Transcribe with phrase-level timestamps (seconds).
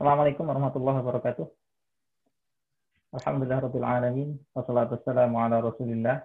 [0.00, 1.44] Assalamualaikum warahmatullahi wabarakatuh.
[3.20, 6.24] Alhamdulillah rabbil alamin wassalatu wassalamu ala Rasulillah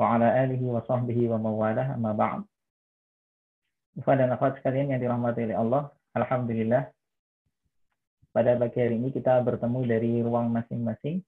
[0.00, 2.40] wa ala alihi wa sahbihi wa mawalah amma ba'd.
[4.00, 6.88] Ikhwan dan akhwat sekalian yang dirahmati oleh Allah, alhamdulillah
[8.32, 11.20] pada pagi hari ini kita bertemu dari ruang masing-masing.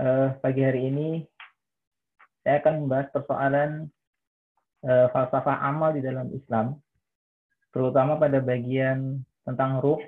[0.00, 1.08] Uh, pagi hari ini
[2.48, 3.92] saya akan membahas persoalan
[4.88, 6.80] uh, falsafah amal di dalam Islam,
[7.76, 10.00] terutama pada bagian tentang ruh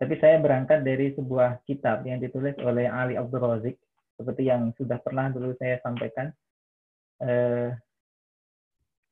[0.00, 3.76] tapi saya berangkat dari sebuah kitab yang ditulis oleh Ali Abdul Razik,
[4.16, 6.32] seperti yang sudah pernah dulu saya sampaikan.
[7.20, 7.68] Eh,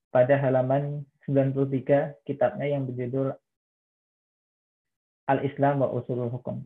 [0.09, 3.37] pada halaman 93 kitabnya yang berjudul
[5.29, 6.65] Al-Islam wa Usulul Hukum.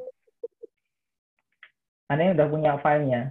[2.06, 3.22] Anda yang sudah punya filenya,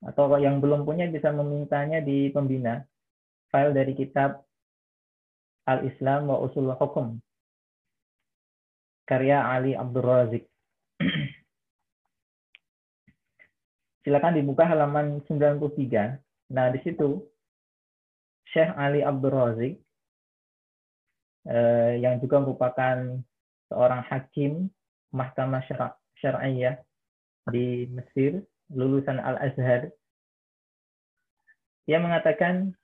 [0.00, 2.88] atau yang belum punya bisa memintanya di pembina,
[3.52, 4.40] file dari kitab
[5.68, 7.20] Al-Islam wa Usulul Hukum
[9.08, 10.44] karya Ali Abdul Razik.
[14.04, 16.52] Silakan dibuka halaman 93.
[16.52, 17.24] Nah, di situ
[18.52, 19.80] Syekh Ali Abdul Razik
[21.48, 22.96] eh, yang juga merupakan
[23.72, 24.68] seorang hakim
[25.08, 25.64] Mahkamah
[26.20, 26.84] Syariah
[27.48, 29.88] di Mesir, lulusan Al-Azhar.
[31.88, 32.76] Dia mengatakan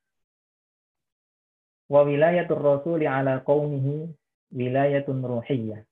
[1.93, 4.09] wa wilayatul rasuli ala qaumihi
[4.57, 5.85] wilayatun ruhiyyah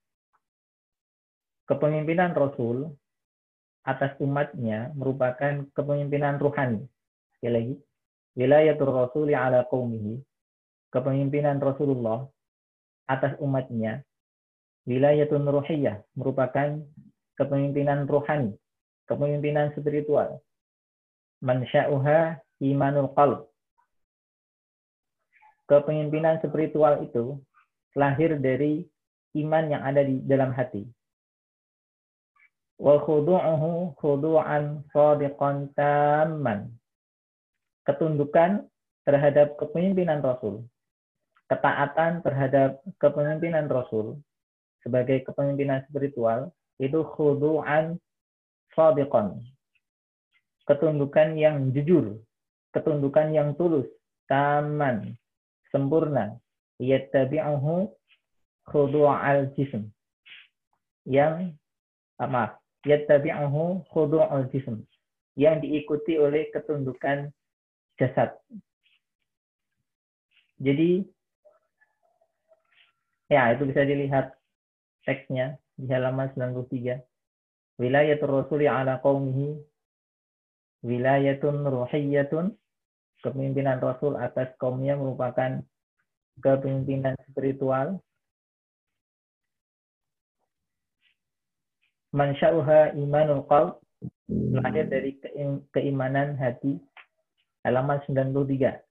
[1.72, 2.92] kepemimpinan Rasul
[3.88, 6.84] atas umatnya merupakan kepemimpinan ruhani.
[7.40, 7.74] Sekali lagi,
[8.36, 10.20] wilayatul Rasuli ala qaumihi,
[10.92, 12.28] kepemimpinan Rasulullah
[13.08, 14.04] atas umatnya,
[14.84, 16.76] wilayatun ruhiyah, merupakan
[17.40, 18.52] kepemimpinan ruhani,
[19.08, 20.44] kepemimpinan spiritual.
[21.40, 23.48] Mansya'uha imanul qalb.
[25.66, 27.40] Kepemimpinan spiritual itu
[27.96, 28.84] lahir dari
[29.40, 30.84] iman yang ada di dalam hati
[32.82, 36.74] wa khudu'uhu khudu'an sadiqan tamman.
[37.86, 38.66] Ketundukan
[39.06, 40.66] terhadap kepemimpinan Rasul.
[41.46, 44.18] Ketaatan terhadap kepemimpinan Rasul
[44.82, 46.50] sebagai kepemimpinan spiritual
[46.82, 48.02] itu khudu'an
[48.74, 49.38] sadiqan.
[50.66, 52.18] Ketundukan yang jujur,
[52.74, 53.86] ketundukan yang tulus,
[54.26, 55.14] taman,
[55.70, 56.34] sempurna.
[56.82, 57.94] Yattabi'uhu
[58.66, 59.90] khudu'al jism.
[61.06, 61.54] Yang
[62.18, 64.82] ah, maaf, yattabi'uhu khudu'ul jism
[65.38, 67.32] yang diikuti oleh ketundukan
[67.96, 68.36] jasad.
[70.62, 71.02] Jadi
[73.32, 74.36] ya itu bisa dilihat
[75.08, 77.00] teksnya di halaman 93.
[77.80, 79.58] Wilayatul Rasuli ala qaumihi
[80.84, 82.54] wilayatun ruhiyatun
[83.22, 85.62] kepemimpinan Rasul atas kaumnya merupakan
[86.42, 88.02] kepemimpinan spiritual
[92.12, 93.80] mansya'uha imanul qalb
[94.32, 95.16] lahir dari
[95.72, 96.76] keimanan hati.
[97.62, 98.82] Halaman 93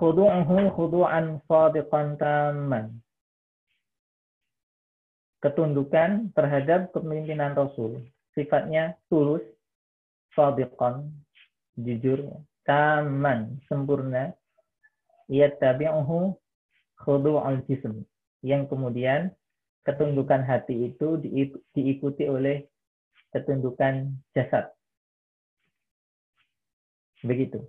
[0.00, 2.98] khudu'uhu khudu'an sadiqan tamman.
[5.40, 8.04] Ketundukan terhadap kepemimpinan Rasul.
[8.32, 9.44] Sifatnya tulus
[10.36, 11.12] sadiqan
[11.80, 12.24] jujur
[12.64, 14.32] taman sempurna.
[15.30, 16.34] Yattabi'uhu
[16.98, 18.02] khudu'al jism
[18.40, 19.32] yang kemudian
[19.84, 21.20] ketundukan hati itu
[21.72, 22.68] diikuti oleh
[23.32, 24.72] ketundukan jasad.
[27.24, 27.60] Begitu.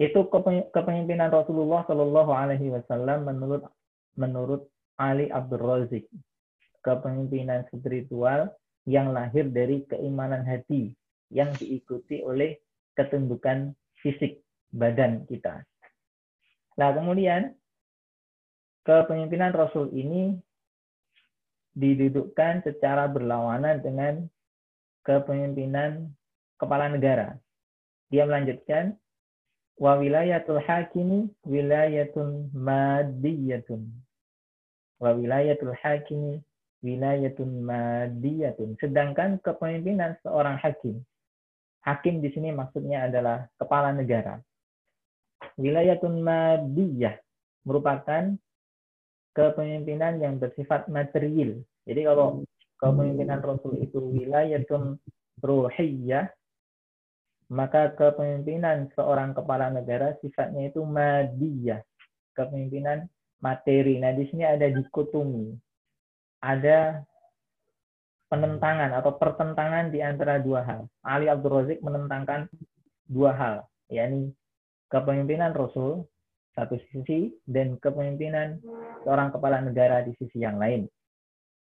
[0.00, 0.32] Itu
[0.72, 3.68] kepemimpinan Rasulullah Shallallahu Alaihi Wasallam menurut
[4.16, 4.64] menurut
[4.96, 6.08] Ali Abdul Razik.
[6.80, 8.48] Kepemimpinan spiritual
[8.88, 10.96] yang lahir dari keimanan hati
[11.28, 12.56] yang diikuti oleh
[12.96, 14.40] ketundukan fisik
[14.72, 15.60] badan kita.
[16.80, 17.52] Nah, kemudian
[18.84, 20.36] kepemimpinan Rasul ini
[21.76, 24.14] didudukkan secara berlawanan dengan
[25.06, 26.10] kepemimpinan
[26.60, 27.38] kepala negara.
[28.10, 28.98] Dia melanjutkan
[29.80, 33.86] wa wilayatul hakimi wilayatun madiyatun.
[35.00, 36.42] Wa wilayatul hakimi
[36.84, 38.76] wilayatun madiyatun.
[38.76, 41.00] Sedangkan kepemimpinan seorang hakim.
[41.80, 44.36] Hakim di sini maksudnya adalah kepala negara.
[45.56, 47.16] Wilayatun madiyah
[47.64, 48.36] merupakan
[49.34, 51.60] kepemimpinan yang bersifat material.
[51.86, 52.42] Jadi kalau
[52.80, 54.98] kepemimpinan Rasul itu wilayatun
[55.40, 56.28] ruhiyah,
[57.50, 61.82] maka kepemimpinan seorang kepala negara sifatnya itu madiyah,
[62.34, 63.10] kepemimpinan
[63.42, 63.98] materi.
[63.98, 65.56] Nah, di sini ada dikotomi.
[66.40, 67.04] Ada
[68.30, 70.80] penentangan atau pertentangan di antara dua hal.
[71.02, 72.46] Ali Abdul Razik menentangkan
[73.10, 73.56] dua hal,
[73.90, 74.30] yakni
[74.88, 76.06] kepemimpinan Rasul
[76.54, 78.58] satu sisi dan kepemimpinan
[79.06, 80.86] seorang kepala negara di sisi yang lain.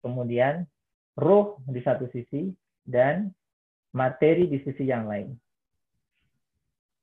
[0.05, 0.69] Kemudian
[1.17, 2.53] ruh di satu sisi
[2.85, 3.33] dan
[3.97, 5.33] materi di sisi yang lain.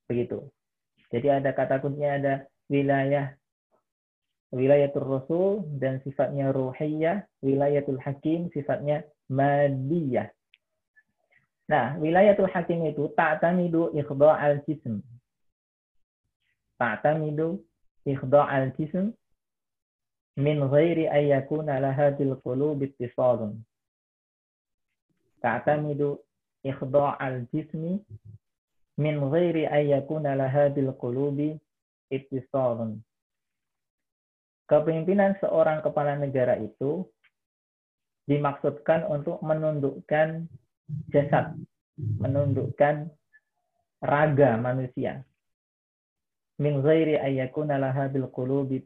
[0.06, 0.44] Begitu.
[1.12, 2.34] Jadi ada kata kuncinya ada
[2.72, 3.36] wilayah
[4.52, 10.28] wilayatul rasul dan sifatnya ruhiyah, wilayatul hakim sifatnya madiyah.
[11.72, 15.00] Nah, wilayatul hakim itu ta'tamidu ikhda' al-jism.
[16.76, 17.64] Ta'tamidu
[18.06, 19.14] ikhda' al-jism
[20.38, 23.62] min ghairi an yakuna laha bil qulub ittisalun.
[26.62, 27.98] Ikhda' al-jismi
[29.02, 31.58] min ghairi an yakuna laha bil qulubi
[32.14, 33.02] ittisalun
[34.70, 37.04] Kepemimpinan seorang kepala negara itu
[38.24, 40.48] dimaksudkan untuk menundukkan
[41.12, 41.60] jasad,
[42.00, 43.12] menundukkan
[44.00, 45.28] raga manusia.
[46.62, 48.86] Min ghairi ayyakuna laha bil qulubi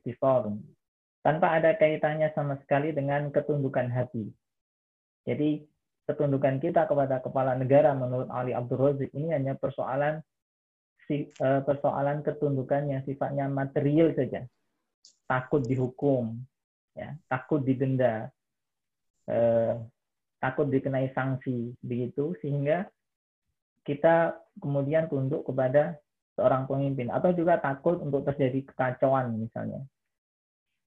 [1.25, 4.31] Tanpa ada kaitannya sama sekali dengan ketundukan hati.
[5.27, 5.59] Jadi
[6.07, 10.21] ketundukan kita kepada kepala negara menurut Ali Abdul Razik ini hanya persoalan
[11.09, 14.45] eh, persoalan ketundukan yang sifatnya material saja.
[15.25, 16.37] Takut dihukum,
[16.93, 18.29] ya, takut didenda,
[19.25, 19.75] eh,
[20.37, 22.37] takut dikenai sanksi, begitu.
[22.39, 22.85] Sehingga
[23.81, 25.97] kita kemudian tunduk kepada
[26.35, 29.81] seorang pemimpin atau juga takut untuk terjadi kekacauan misalnya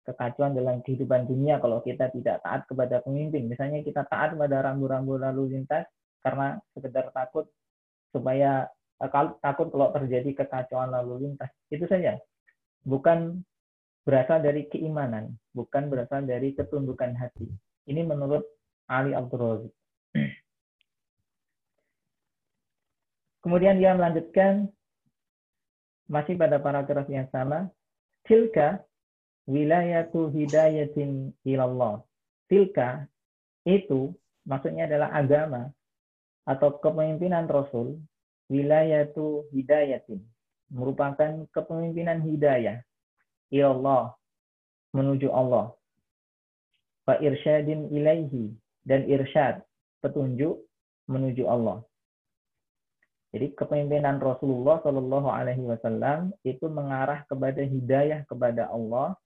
[0.03, 5.19] kekacauan dalam kehidupan dunia kalau kita tidak taat kepada pemimpin misalnya kita taat kepada rambu-rambu
[5.19, 5.87] lalu lintas
[6.23, 7.47] karena sekedar takut
[8.15, 8.67] supaya
[9.03, 9.09] eh,
[9.43, 12.19] takut kalau terjadi kekacauan lalu lintas itu saja
[12.83, 13.43] bukan
[14.03, 17.47] berasal dari keimanan, bukan berasal dari ketundukan hati.
[17.87, 18.43] Ini menurut
[18.91, 19.71] Ali Abdul.
[23.43, 24.71] Kemudian dia melanjutkan
[26.13, 27.73] masih pada paragraf yang sama,
[28.29, 28.85] tilka
[29.49, 32.05] wilayatu hidayatin ilallah.
[32.45, 33.09] Tilka
[33.65, 34.13] itu
[34.45, 35.73] maksudnya adalah agama
[36.45, 37.97] atau kepemimpinan Rasul
[38.53, 40.21] wilayatu hidayatin
[40.69, 42.85] merupakan kepemimpinan hidayah
[43.49, 44.13] ilallah
[44.93, 45.73] menuju Allah.
[47.03, 48.53] Fa irsyadin ilaihi
[48.85, 49.65] dan irsyad
[49.99, 50.61] petunjuk
[51.09, 51.83] menuju Allah.
[53.33, 59.17] Jadi kepemimpinan Rasulullah Shallallahu Alaihi Wasallam itu mengarah kepada hidayah kepada Allah,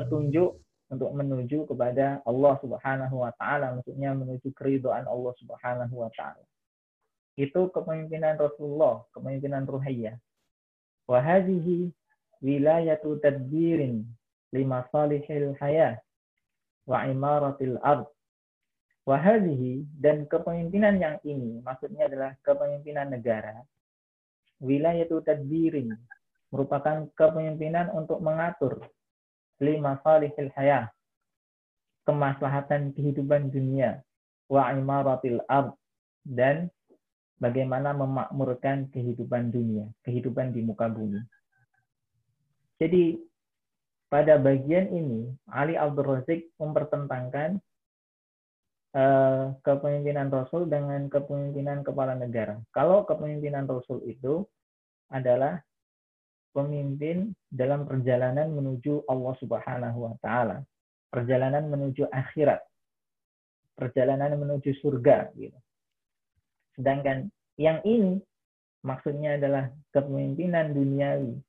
[0.00, 0.56] petunjuk
[0.88, 6.44] untuk menuju kepada Allah Subhanahu Wa Taala, maksudnya menuju keridhaan Allah Subhanahu Wa Taala.
[7.36, 10.16] Itu kepemimpinan Rasulullah, kepemimpinan ruhiyah.
[11.04, 11.92] Wahadihi
[12.40, 14.04] wilayatu tadbirin
[14.52, 15.96] lima salihil hayah
[16.84, 18.08] wa imaratil ard
[19.02, 23.62] wa hadhihi dan kepemimpinan yang ini maksudnya adalah kepemimpinan negara
[24.62, 25.90] wilayatu tadbirin
[26.54, 28.78] merupakan kepemimpinan untuk mengatur
[29.58, 30.90] lima salihil hayah
[32.06, 34.02] kemaslahatan kehidupan dunia
[34.50, 35.74] wa imaratil ard
[36.22, 36.70] dan
[37.42, 41.18] bagaimana memakmurkan kehidupan dunia, kehidupan di muka bumi.
[42.78, 43.18] Jadi
[44.06, 47.58] pada bagian ini Ali Abdul Razik mempertentangkan
[48.96, 52.60] uh, kepemimpinan Rasul dengan kepemimpinan kepala negara.
[52.72, 54.44] Kalau kepemimpinan Rasul itu
[55.12, 55.60] adalah
[56.52, 60.64] pemimpin dalam perjalanan menuju Allah Subhanahu wa taala,
[61.08, 62.60] perjalanan menuju akhirat,
[63.76, 65.56] perjalanan menuju surga gitu.
[66.76, 68.20] Sedangkan yang ini
[68.84, 71.40] maksudnya adalah kepemimpinan duniawi,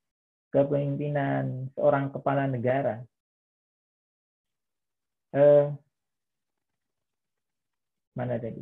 [0.51, 3.03] kepemimpinan seorang kepala negara.
[5.33, 5.67] Eh,
[8.13, 8.61] mana tadi?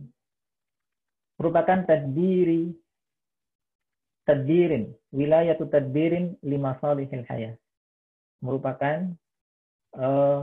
[1.40, 2.70] Merupakan tadbiri,
[4.28, 7.58] tadbirin, wilayah tadbirin lima salihil hayat.
[8.42, 9.12] Merupakan
[9.98, 10.42] eh,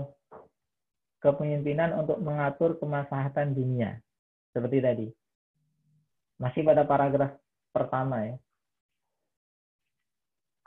[1.22, 3.98] kepemimpinan untuk mengatur kemaslahatan dunia.
[4.54, 5.08] Seperti tadi.
[6.38, 7.34] Masih pada paragraf
[7.74, 8.36] pertama ya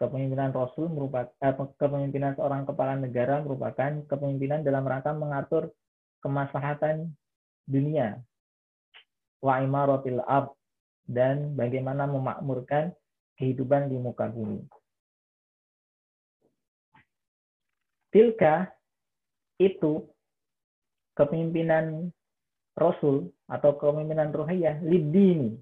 [0.01, 5.69] kepemimpinan Rasul merupakan eh, kepemimpinan seorang kepala negara merupakan kepemimpinan dalam rangka mengatur
[6.25, 7.13] kemaslahatan
[7.69, 8.17] dunia
[9.41, 10.53] wa imaratil ab
[11.09, 12.93] dan bagaimana memakmurkan
[13.35, 14.61] kehidupan di muka bumi.
[18.13, 18.69] Tilka
[19.57, 20.05] itu
[21.17, 22.13] kepemimpinan
[22.77, 25.59] Rasul atau kepemimpinan ruhiyah lidini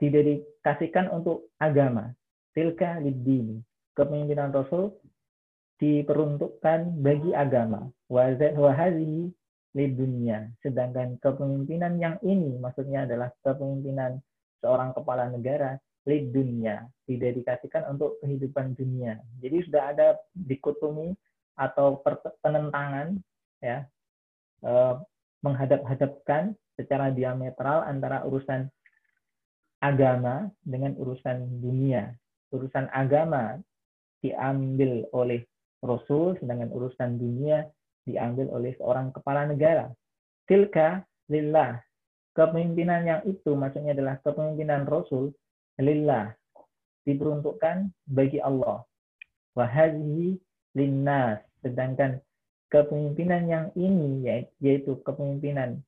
[0.00, 2.12] tidak dikasihkan untuk agama
[2.56, 3.62] tilka lidini.
[3.94, 4.94] Kepemimpinan Rasul
[5.80, 7.90] diperuntukkan bagi agama.
[8.08, 9.32] Wahazihi
[9.74, 10.50] dunia.
[10.62, 14.18] Sedangkan kepemimpinan yang ini maksudnya adalah kepemimpinan
[14.60, 19.20] seorang kepala negara lid dunia, didedikasikan untuk kehidupan dunia.
[19.38, 21.12] Jadi sudah ada dikotomi
[21.60, 22.00] atau
[22.40, 23.20] penentangan
[23.60, 23.84] ya
[24.64, 24.94] eh,
[25.44, 28.68] menghadap-hadapkan secara diametral antara urusan
[29.84, 32.16] agama dengan urusan dunia.
[32.50, 33.60] Urusan agama
[34.24, 35.44] diambil oleh
[35.80, 37.64] Rasul, sedangkan urusan dunia
[38.06, 39.90] diambil oleh seorang kepala negara.
[40.46, 41.80] Tilka lillah.
[42.30, 45.34] Kepemimpinan yang itu maksudnya adalah kepemimpinan Rasul
[45.82, 46.32] lillah.
[47.04, 48.86] Diperuntukkan bagi Allah.
[49.58, 50.38] Wahadihi
[50.78, 51.42] linnas.
[51.60, 52.22] Sedangkan
[52.70, 55.82] kepemimpinan yang ini yaitu kepemimpinan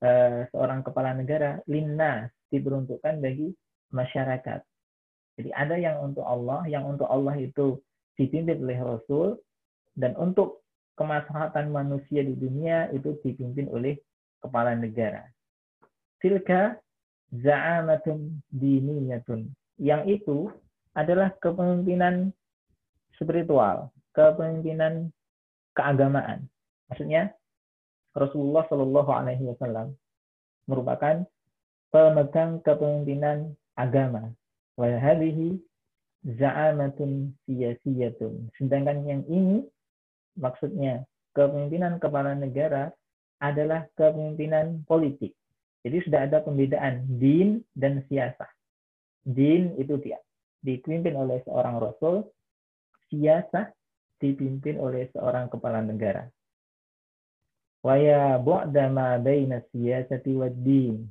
[0.00, 3.52] uh, seorang kepala negara linnas diperuntukkan bagi
[3.92, 4.60] masyarakat.
[5.40, 7.80] Jadi ada yang untuk Allah, yang untuk Allah itu
[8.20, 9.40] dipimpin oleh Rasul,
[9.96, 10.61] dan untuk
[11.02, 13.98] kemaslahatan manusia di dunia itu dipimpin oleh
[14.38, 15.26] kepala negara.
[16.22, 16.78] Tilka
[17.34, 19.50] za'amatun diniyatun.
[19.82, 20.38] Yang itu
[20.94, 22.30] adalah kepemimpinan
[23.18, 25.10] spiritual, kepemimpinan
[25.74, 26.46] keagamaan.
[26.86, 27.34] Maksudnya
[28.14, 29.98] Rasulullah Shallallahu Alaihi Wasallam
[30.70, 31.26] merupakan
[31.90, 34.30] pemegang kepemimpinan agama.
[34.78, 35.58] Wahadihi
[36.38, 38.54] za'amatun siyasiyatun.
[38.54, 39.66] Sedangkan yang ini
[40.36, 41.04] maksudnya
[41.36, 42.92] kepemimpinan kepala negara
[43.42, 45.34] adalah kepemimpinan politik.
[45.82, 48.48] Jadi sudah ada pembedaan din dan siasah.
[49.26, 50.22] Din itu dia
[50.62, 52.30] dipimpin oleh seorang rasul,
[53.10, 53.74] siasah
[54.22, 56.30] dipimpin oleh seorang kepala negara.
[57.82, 61.10] Waya bu'da ma baina siyasati din.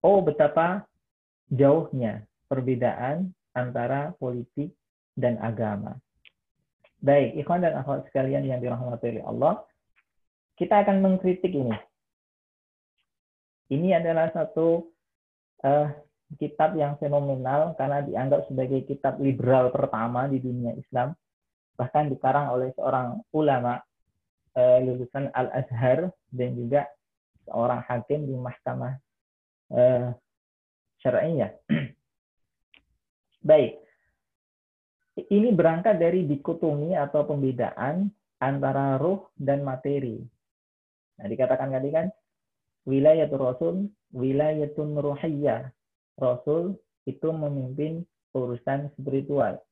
[0.00, 0.88] Oh betapa
[1.52, 4.72] jauhnya perbedaan antara politik
[5.12, 6.00] dan agama.
[7.04, 9.60] Baik, ikhwan dan akhwat sekalian yang dirahmati oleh Allah,
[10.56, 11.76] kita akan mengkritik ini.
[13.68, 14.88] Ini adalah satu
[15.60, 15.92] uh,
[16.40, 21.12] kitab yang fenomenal karena dianggap sebagai kitab liberal pertama di dunia Islam.
[21.76, 23.84] Bahkan dikarang oleh seorang ulama
[24.56, 26.88] uh, lulusan Al-Azhar dan juga
[27.44, 28.96] seorang hakim di mahkamah
[29.76, 30.08] uh,
[31.04, 31.52] syariah.
[33.44, 33.83] Baik,
[35.14, 38.10] ini berangkat dari dikotomi atau pembedaan
[38.42, 40.18] antara ruh dan materi.
[41.18, 42.06] Nah, dikatakan tadi kan
[42.84, 43.74] wilayatul rasul,
[44.10, 45.70] wilayatun ruhiyah.
[46.18, 46.74] Rasul
[47.06, 48.02] itu memimpin
[48.34, 49.62] urusan spiritual.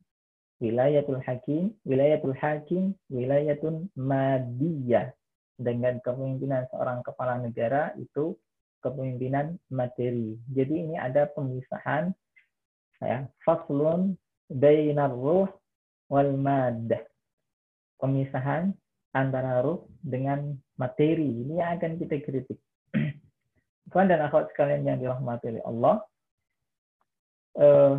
[0.63, 5.11] Wilayatul hakim, wilayatul hakim, wilayatun madiyah.
[5.59, 8.39] Dengan kepemimpinan seorang kepala negara itu
[8.83, 10.39] kepemimpinan materi.
[10.55, 12.15] Jadi ini ada pemisahan
[13.03, 14.15] ya, faslun
[14.49, 15.51] bainar ruh
[16.11, 17.03] wal maddah.
[17.99, 18.75] Pemisahan
[19.15, 21.47] antara ruh dengan materi.
[21.47, 22.59] Ini yang akan kita kritik.
[23.93, 25.97] Tuhan dan akhwat sekalian yang dirahmati oleh Allah.
[27.53, 27.95] Eh,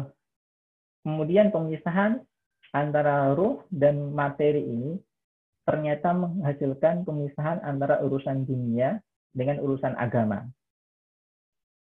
[1.05, 2.17] kemudian pemisahan
[2.73, 4.97] antara ruh dan materi ini
[5.63, 8.99] ternyata menghasilkan pemisahan antara urusan dunia
[9.31, 10.49] dengan urusan agama.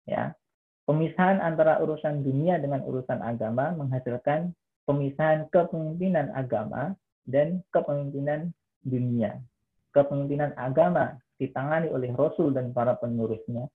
[0.05, 0.37] Ya,
[0.85, 4.53] Pemisahan antara urusan dunia dengan urusan agama menghasilkan
[4.85, 6.93] pemisahan kepemimpinan agama
[7.25, 8.53] dan kepemimpinan
[8.85, 9.41] dunia.
[9.97, 13.65] Kepemimpinan agama ditangani oleh Rasul dan para penerusnya,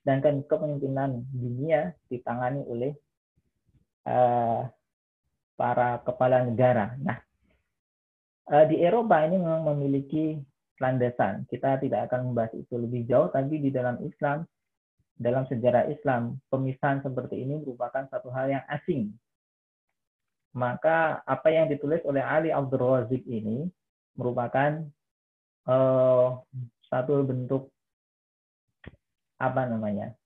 [0.00, 2.94] sedangkan kepemimpinan dunia ditangani oleh
[4.06, 4.70] uh,
[5.58, 6.94] para kepala negara.
[7.02, 7.18] Nah,
[8.54, 10.38] uh, di Eropa ini memang memiliki
[10.78, 11.42] landasan.
[11.50, 14.46] Kita tidak akan membahas itu lebih jauh, tapi di dalam Islam
[15.16, 19.16] dalam sejarah Islam, pemisahan seperti ini merupakan satu hal yang asing.
[20.56, 23.68] Maka apa yang ditulis oleh Ali Abdul Razik ini
[24.16, 24.84] merupakan
[25.68, 26.40] uh,
[26.88, 27.68] satu bentuk
[29.36, 30.16] apa namanya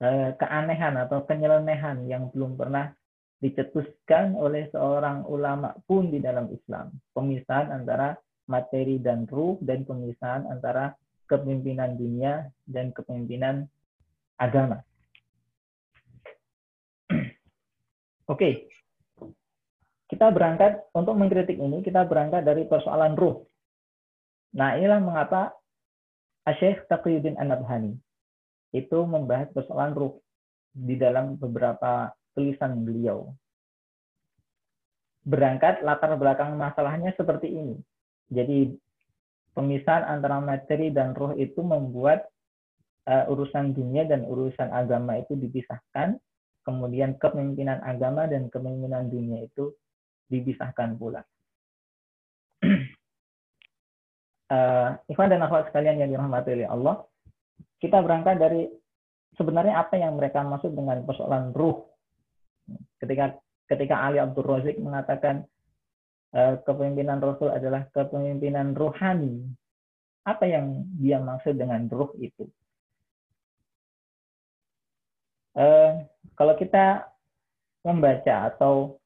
[0.00, 2.96] uh, keanehan atau penyelenehan yang belum pernah
[3.44, 6.96] dicetuskan oleh seorang ulama pun di dalam Islam.
[7.12, 8.16] Pemisahan antara
[8.48, 10.96] materi dan ruh dan pemisahan antara
[11.26, 13.66] kepemimpinan dunia dan kepemimpinan
[14.38, 14.82] agama.
[18.32, 18.70] Oke,
[20.06, 23.42] kita berangkat untuk mengkritik ini, kita berangkat dari persoalan ruh.
[24.54, 25.52] Nah, inilah mengapa
[26.46, 27.98] Syekh Taqiyuddin An-Nabhani
[28.70, 30.14] itu membahas persoalan ruh
[30.70, 33.34] di dalam beberapa tulisan beliau.
[35.26, 37.76] Berangkat latar belakang masalahnya seperti ini.
[38.30, 38.78] Jadi
[39.56, 42.28] pemisahan antara materi dan roh itu membuat
[43.08, 46.20] uh, urusan dunia dan urusan agama itu dipisahkan,
[46.60, 49.72] kemudian kepemimpinan agama dan kepemimpinan dunia itu
[50.28, 51.24] dipisahkan pula.
[54.52, 57.00] uh, Ikhwan dan akhwat sekalian yang dirahmati oleh Allah,
[57.80, 58.68] kita berangkat dari
[59.40, 61.80] sebenarnya apa yang mereka maksud dengan persoalan ruh.
[63.00, 65.46] Ketika ketika Ali Abdul Razik mengatakan
[66.64, 69.46] kepemimpinan Rasul adalah kepemimpinan rohani,
[70.26, 72.44] apa yang dia maksud dengan ruh itu?
[75.56, 76.04] Uh,
[76.36, 77.08] kalau kita
[77.80, 79.00] membaca atau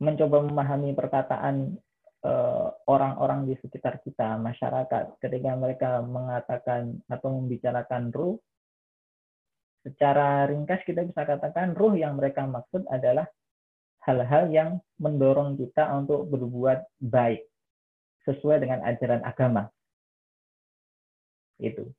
[0.00, 1.76] mencoba memahami perkataan
[2.24, 8.36] eh, orang-orang di sekitar kita, masyarakat, ketika mereka mengatakan atau membicarakan ruh,
[9.86, 13.24] secara ringkas kita bisa katakan ruh yang mereka maksud adalah
[14.06, 14.70] hal-hal yang
[15.02, 17.42] mendorong kita untuk berbuat baik
[18.22, 19.66] sesuai dengan ajaran agama.
[21.58, 21.90] Itu.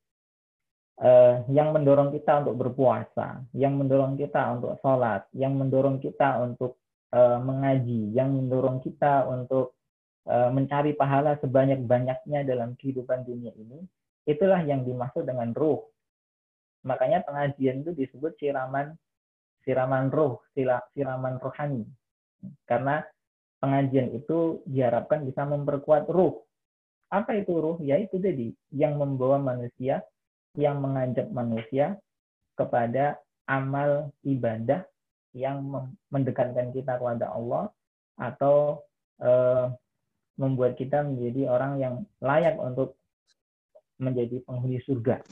[0.98, 6.74] Uh, yang mendorong kita untuk berpuasa, yang mendorong kita untuk sholat, yang mendorong kita untuk
[7.14, 9.78] uh, mengaji, yang mendorong kita untuk
[10.26, 13.86] uh, mencari pahala sebanyak-banyaknya dalam kehidupan dunia ini,
[14.26, 15.86] itulah yang dimaksud dengan ruh.
[16.82, 18.98] Makanya pengajian itu disebut siraman
[19.68, 21.84] siraman roh, siraman rohani.
[22.64, 23.02] Karena
[23.58, 26.42] pengajian itu diharapkan bisa memperkuat ruh.
[27.10, 27.78] Apa itu ruh?
[27.82, 30.04] Yaitu tadi yang membawa manusia,
[30.54, 31.98] yang mengajak manusia
[32.58, 33.18] kepada
[33.48, 34.84] amal ibadah
[35.32, 35.62] yang
[36.12, 37.70] mendekatkan kita kepada Allah
[38.18, 38.82] atau
[39.22, 39.66] eh,
[40.38, 42.98] membuat kita menjadi orang yang layak untuk
[43.98, 45.22] menjadi penghuni surga.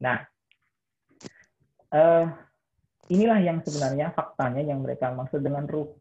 [0.00, 0.24] Nah,
[1.92, 2.24] eh,
[3.10, 5.94] inilah yang sebenarnya faktanya yang mereka maksud dengan ruh.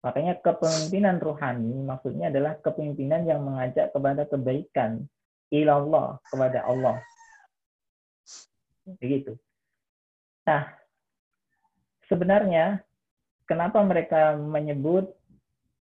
[0.00, 5.04] Makanya kepemimpinan rohani maksudnya adalah kepemimpinan yang mengajak kepada kebaikan,
[5.52, 7.04] ilallah, kepada Allah.
[8.96, 9.36] Begitu.
[10.48, 10.72] Nah,
[12.08, 12.80] sebenarnya
[13.44, 15.12] kenapa mereka menyebut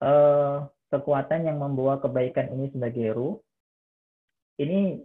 [0.05, 3.35] uh, kekuatan yang membawa kebaikan ini sebagai ruh?
[4.61, 5.01] Ini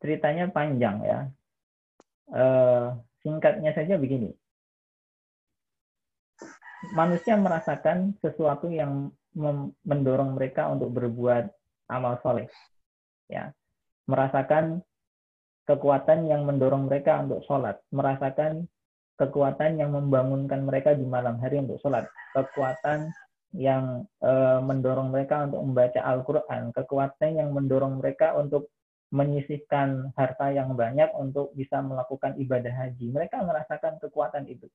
[0.00, 1.20] ceritanya panjang ya.
[2.32, 4.30] Uh, singkatnya saja begini.
[6.92, 9.14] Manusia merasakan sesuatu yang
[9.86, 11.46] mendorong mereka untuk berbuat
[11.88, 12.50] amal soleh.
[13.30, 13.54] Ya,
[14.10, 14.82] merasakan
[15.64, 18.66] kekuatan yang mendorong mereka untuk sholat, merasakan
[19.16, 23.14] kekuatan yang membangunkan mereka di malam hari untuk sholat, kekuatan
[23.54, 24.32] yang e,
[24.64, 28.72] mendorong mereka untuk membaca Al-Quran, kekuatan yang mendorong mereka untuk
[29.12, 33.12] menyisihkan harta yang banyak untuk bisa melakukan ibadah haji.
[33.12, 34.66] Mereka merasakan kekuatan itu.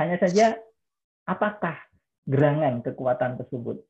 [0.00, 0.56] Hanya saja,
[1.28, 1.76] apakah
[2.24, 3.84] gerangan kekuatan tersebut?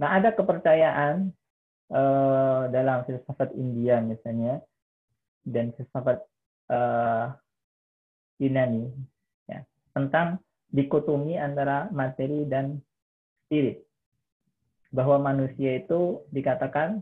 [0.00, 1.30] Nah, ada kepercayaan
[1.92, 4.64] uh, dalam filsafat India misalnya
[5.44, 6.24] dan filsafat
[6.72, 7.28] uh,
[8.40, 8.88] Yunani
[9.52, 10.40] ya, tentang
[10.72, 12.80] dikotomi antara materi dan
[13.44, 13.84] spirit
[14.92, 17.00] bahwa manusia itu dikatakan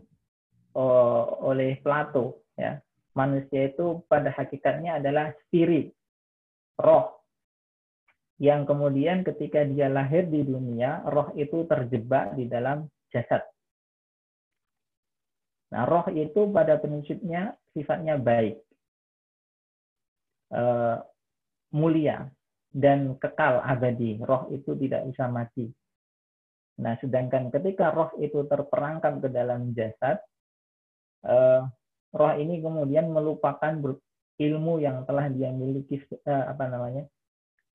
[0.73, 2.79] oh, oleh Plato ya.
[3.11, 5.91] Manusia itu pada hakikatnya adalah spirit
[6.79, 7.19] roh.
[8.39, 13.43] Yang kemudian ketika dia lahir di dunia roh itu terjebak di dalam jasad.
[15.75, 18.63] Nah roh itu pada prinsipnya sifatnya baik
[20.55, 21.03] uh,
[21.75, 22.31] mulia
[22.71, 24.23] dan kekal abadi.
[24.23, 25.67] Roh itu tidak bisa mati
[26.81, 30.17] Nah, sedangkan ketika roh itu terperangkap ke dalam jasad,
[31.29, 31.61] eh,
[32.11, 33.77] roh ini kemudian melupakan
[34.41, 37.05] ilmu yang telah dia miliki, eh, apa namanya,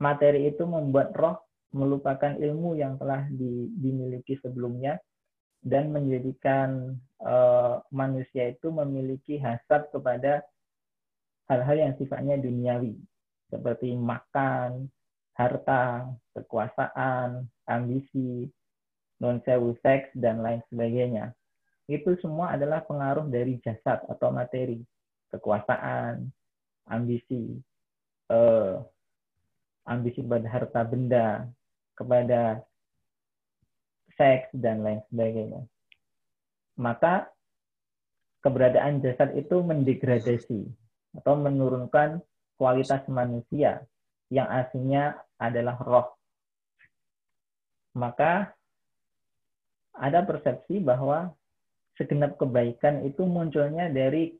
[0.03, 1.38] materi itu membuat roh
[1.71, 4.99] melupakan ilmu yang telah di, dimiliki sebelumnya
[5.62, 10.42] dan menjadikan eh, manusia itu memiliki hasad kepada
[11.47, 12.99] hal-hal yang sifatnya duniawi,
[13.55, 14.90] seperti makan,
[15.38, 18.51] harta, kekuasaan, ambisi,
[19.22, 21.33] non sewu seks dan lain sebagainya.
[21.87, 24.83] Itu semua adalah pengaruh dari jasad atau materi,
[25.31, 26.26] kekuasaan,
[26.90, 27.57] ambisi,
[28.31, 28.74] eh,
[29.87, 31.46] ambisi pada harta benda,
[31.94, 32.61] kepada
[34.18, 35.62] seks dan lain sebagainya.
[36.76, 37.31] Maka
[38.44, 40.68] keberadaan jasad itu mendegradasi
[41.16, 42.20] atau menurunkan
[42.61, 43.85] kualitas manusia
[44.29, 46.09] yang aslinya adalah roh.
[47.96, 48.56] Maka
[49.96, 51.32] ada persepsi bahwa
[51.96, 54.37] segenap kebaikan itu munculnya dari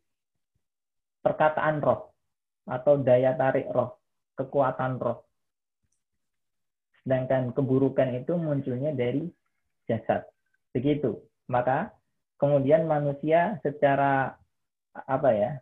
[1.25, 2.13] perkataan roh
[2.69, 3.97] atau daya tarik roh,
[4.37, 5.25] kekuatan roh.
[7.03, 9.25] Sedangkan keburukan itu munculnya dari
[9.89, 10.27] jasad.
[10.77, 11.17] Begitu.
[11.49, 11.95] Maka
[12.37, 14.37] kemudian manusia secara
[14.93, 15.53] apa ya?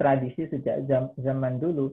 [0.00, 0.88] tradisi sejak
[1.20, 1.92] zaman dulu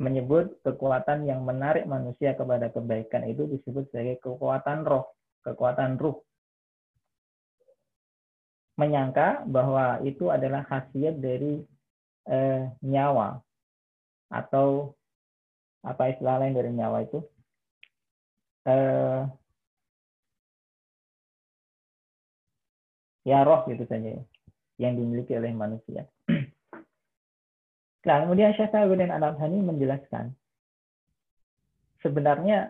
[0.00, 5.13] menyebut kekuatan yang menarik manusia kepada kebaikan itu disebut sebagai kekuatan roh
[5.44, 6.18] kekuatan ruh.
[8.74, 11.62] menyangka bahwa itu adalah khasiat dari
[12.26, 13.38] eh, nyawa
[14.34, 14.90] atau
[15.86, 17.22] apa istilah lain dari nyawa itu
[18.66, 19.22] eh,
[23.24, 24.22] ya roh gitu saja ya,
[24.82, 26.04] yang dimiliki oleh manusia.
[28.04, 30.36] Nah, kemudian Syekh Tawudin Al-Abhani menjelaskan
[32.04, 32.68] sebenarnya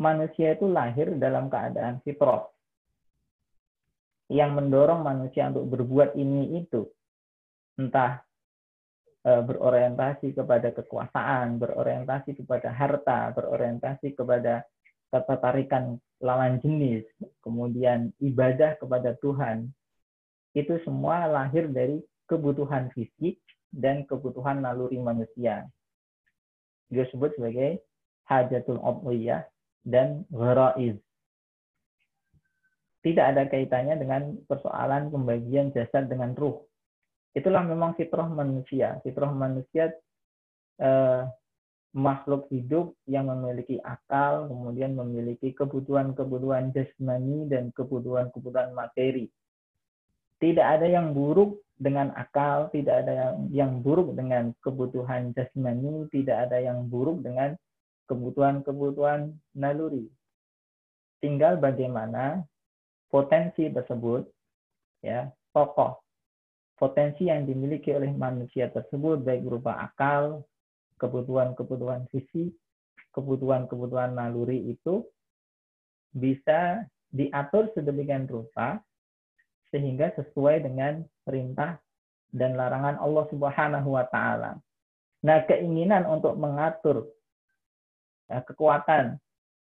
[0.00, 2.48] manusia itu lahir dalam keadaan fitrah.
[4.32, 6.88] Yang mendorong manusia untuk berbuat ini itu.
[7.76, 8.24] Entah
[9.20, 14.64] e, berorientasi kepada kekuasaan, berorientasi kepada harta, berorientasi kepada
[15.12, 17.04] ketertarikan lawan jenis,
[17.44, 19.68] kemudian ibadah kepada Tuhan,
[20.54, 21.98] itu semua lahir dari
[22.30, 23.42] kebutuhan fisik
[23.74, 25.66] dan kebutuhan naluri manusia.
[26.90, 27.82] Disebut sebagai
[28.30, 29.42] hajatul obwiyah
[29.84, 30.98] dan gharaiz.
[33.00, 36.60] Tidak ada kaitannya dengan persoalan pembagian jasad dengan ruh.
[37.32, 39.00] Itulah memang fitrah manusia.
[39.00, 39.88] Fitrah manusia
[40.76, 41.22] eh,
[41.96, 49.26] makhluk hidup yang memiliki akal, kemudian memiliki kebutuhan-kebutuhan jasmani dan kebutuhan-kebutuhan materi.
[50.40, 56.48] Tidak ada yang buruk dengan akal, tidak ada yang, yang buruk dengan kebutuhan jasmani, tidak
[56.48, 57.58] ada yang buruk dengan
[58.10, 60.10] kebutuhan-kebutuhan naluri.
[61.22, 62.42] Tinggal bagaimana
[63.06, 64.26] potensi tersebut,
[65.06, 66.02] ya, tokoh
[66.80, 70.48] potensi yang dimiliki oleh manusia tersebut baik berupa akal,
[70.96, 72.56] kebutuhan-kebutuhan fisik,
[73.12, 75.04] kebutuhan-kebutuhan naluri itu
[76.16, 76.80] bisa
[77.12, 78.80] diatur sedemikian rupa
[79.68, 81.76] sehingga sesuai dengan perintah
[82.32, 84.56] dan larangan Allah Subhanahu wa taala.
[85.20, 87.04] Nah, keinginan untuk mengatur
[88.30, 89.18] ya, kekuatan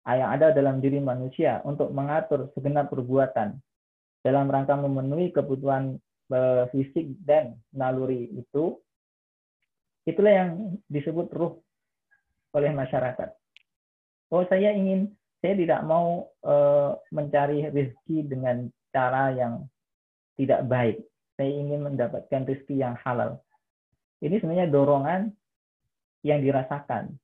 [0.06, 3.58] yang ada dalam diri manusia untuk mengatur segenap perbuatan
[4.22, 5.98] dalam rangka memenuhi kebutuhan
[6.30, 8.78] eh, fisik dan naluri itu
[10.06, 10.50] itulah yang
[10.86, 11.58] disebut ruh
[12.54, 13.34] oleh masyarakat.
[14.30, 15.12] Oh, saya ingin
[15.44, 19.68] saya tidak mau uh, mencari rezeki dengan cara yang
[20.34, 20.96] tidak baik.
[21.36, 23.38] Saya ingin mendapatkan rezeki yang halal.
[24.24, 25.30] Ini sebenarnya dorongan
[26.24, 27.14] yang dirasakan.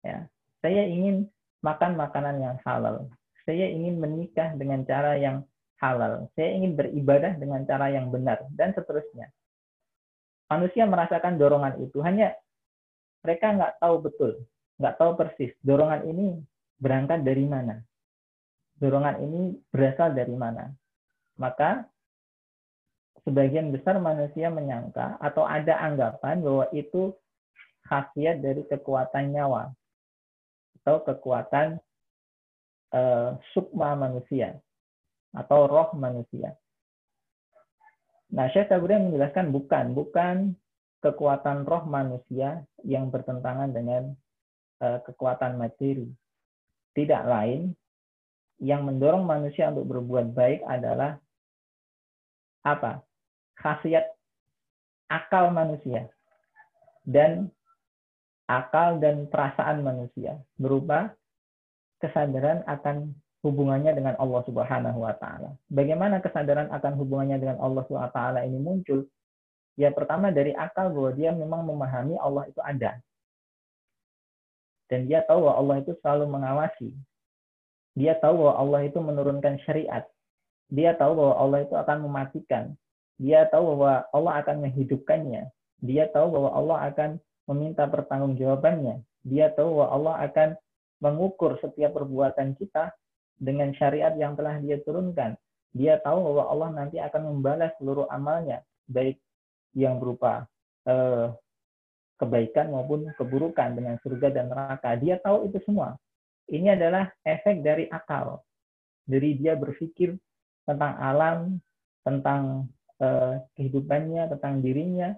[0.00, 0.26] Ya,
[0.60, 1.28] saya ingin
[1.64, 3.08] makan makanan yang halal.
[3.48, 5.44] Saya ingin menikah dengan cara yang
[5.80, 6.28] halal.
[6.36, 9.32] Saya ingin beribadah dengan cara yang benar dan seterusnya.
[10.52, 12.36] Manusia merasakan dorongan itu hanya
[13.24, 14.32] mereka nggak tahu betul,
[14.80, 16.26] nggak tahu persis dorongan ini
[16.76, 17.80] berangkat dari mana.
[18.80, 20.72] Dorongan ini berasal dari mana.
[21.40, 21.84] Maka
[23.24, 27.12] sebagian besar manusia menyangka atau ada anggapan bahwa itu
[27.88, 29.72] khasiat dari kekuatan nyawa
[30.82, 31.76] atau kekuatan
[32.96, 34.56] uh, sukma manusia
[35.36, 36.56] atau roh manusia.
[38.30, 40.36] Nah, Syekh Tabrani menjelaskan bukan, bukan
[41.02, 44.14] kekuatan roh manusia yang bertentangan dengan
[44.82, 46.06] uh, kekuatan materi.
[46.90, 47.70] Tidak lain,
[48.60, 51.16] yang mendorong manusia untuk berbuat baik adalah
[52.60, 53.00] apa?
[53.60, 54.08] khasiat
[55.12, 56.08] akal manusia
[57.04, 57.52] dan
[58.50, 61.14] akal dan perasaan manusia berupa
[62.02, 63.14] kesadaran akan
[63.46, 65.54] hubungannya dengan Allah Subhanahu wa taala.
[65.70, 69.06] Bagaimana kesadaran akan hubungannya dengan Allah Subhanahu wa taala ini muncul?
[69.78, 72.98] Ya pertama dari akal bahwa dia memang memahami Allah itu ada.
[74.90, 76.90] Dan dia tahu bahwa Allah itu selalu mengawasi.
[77.94, 80.02] Dia tahu bahwa Allah itu menurunkan syariat.
[80.66, 82.74] Dia tahu bahwa Allah itu akan mematikan.
[83.16, 85.46] Dia tahu bahwa Allah akan menghidupkannya.
[85.80, 87.10] Dia tahu bahwa Allah akan
[87.50, 89.02] meminta pertanggungjawabannya.
[89.26, 90.48] Dia tahu bahwa Allah akan
[91.02, 92.94] mengukur setiap perbuatan kita
[93.36, 95.34] dengan syariat yang telah dia turunkan.
[95.74, 99.18] Dia tahu bahwa Allah nanti akan membalas seluruh amalnya, baik
[99.74, 100.46] yang berupa
[100.86, 101.30] eh,
[102.20, 104.92] kebaikan maupun keburukan dengan surga dan neraka.
[105.00, 105.96] Dia tahu itu semua.
[106.52, 108.44] Ini adalah efek dari akal.
[109.08, 110.12] Dari dia berpikir
[110.68, 111.38] tentang alam,
[112.04, 112.68] tentang
[113.00, 115.14] uh, kehidupannya, tentang dirinya,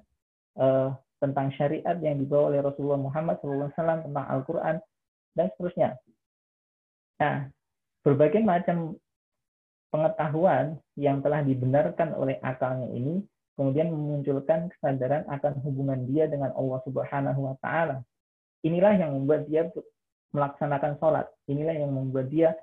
[0.60, 4.76] uh, tentang syariat yang dibawa oleh Rasulullah Muhammad SAW, tentang Al-Quran,
[5.38, 5.94] dan seterusnya.
[7.22, 7.46] Nah,
[8.02, 8.98] berbagai macam
[9.94, 13.22] pengetahuan yang telah dibenarkan oleh akalnya ini
[13.54, 18.02] kemudian memunculkan kesadaran akan hubungan dia dengan Allah Subhanahu wa taala.
[18.66, 19.70] Inilah yang membuat dia
[20.34, 21.30] melaksanakan sholat.
[21.46, 22.56] Inilah yang membuat dia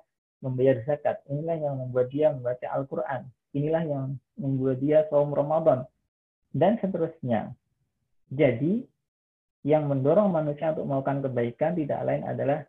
[0.44, 1.22] membayar zakat.
[1.30, 4.04] Inilah yang membuat dia membaca Al-Quran inilah yang
[4.38, 5.86] membuat dia saum Ramadan
[6.54, 7.54] dan seterusnya.
[8.30, 8.86] Jadi
[9.66, 12.64] yang mendorong manusia untuk melakukan kebaikan tidak lain adalah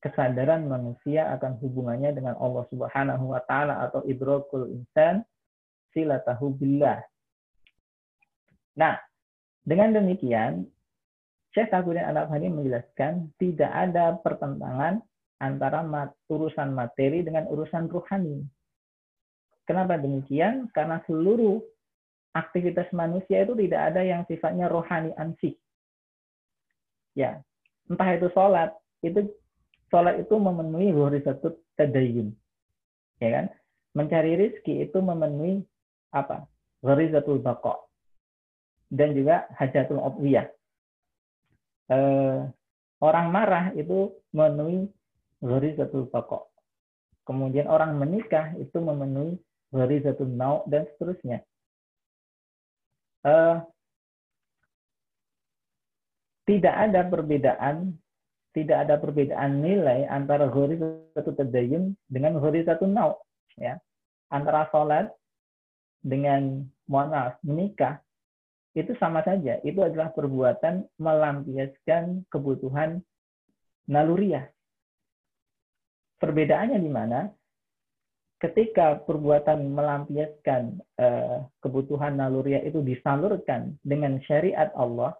[0.00, 5.22] kesadaran manusia akan hubungannya dengan Allah Subhanahu wa taala atau idrokul insan
[5.92, 7.04] silatahu billah.
[8.80, 8.96] Nah,
[9.60, 10.64] dengan demikian,
[11.52, 15.04] Syekh Takuddin Al-Afhani menjelaskan tidak ada pertentangan
[15.42, 18.40] antara mat, urusan materi dengan urusan ruhani.
[19.68, 20.70] Kenapa demikian?
[20.72, 21.60] Karena seluruh
[22.30, 25.54] aktivitas manusia itu tidak ada yang sifatnya rohani ansih.
[27.18, 27.42] Ya,
[27.90, 28.70] entah itu sholat,
[29.02, 29.26] itu
[29.90, 30.94] sholat itu memenuhi
[31.26, 32.30] satu tadayun.
[33.18, 33.46] Ya kan?
[33.92, 35.66] Mencari rizki itu memenuhi
[36.14, 36.46] apa?
[36.86, 37.76] Gharizatul baqa.
[38.90, 40.46] Dan juga hajatul obwiyah.
[41.90, 42.38] Eh,
[43.02, 44.86] orang marah itu memenuhi
[45.42, 46.46] gharizatul baqa.
[47.26, 49.38] Kemudian orang menikah itu memenuhi
[49.74, 51.42] gharizatul nau dan seterusnya.
[53.20, 53.60] Uh,
[56.48, 58.00] tidak ada perbedaan
[58.50, 60.50] tidak ada perbedaan nilai antara
[61.14, 63.14] satu tadayun dengan satu nau
[63.54, 63.78] ya.
[64.30, 65.10] Antara sholat
[66.02, 67.14] dengan mohon
[67.46, 68.02] menikah
[68.74, 69.58] itu sama saja.
[69.62, 73.02] Itu adalah perbuatan melampiaskan kebutuhan
[73.90, 74.46] naluriah.
[76.18, 77.30] Perbedaannya di mana?
[78.40, 85.12] Ketika perbuatan melampiaskan uh, kebutuhan naluriah itu disalurkan dengan syariat Allah,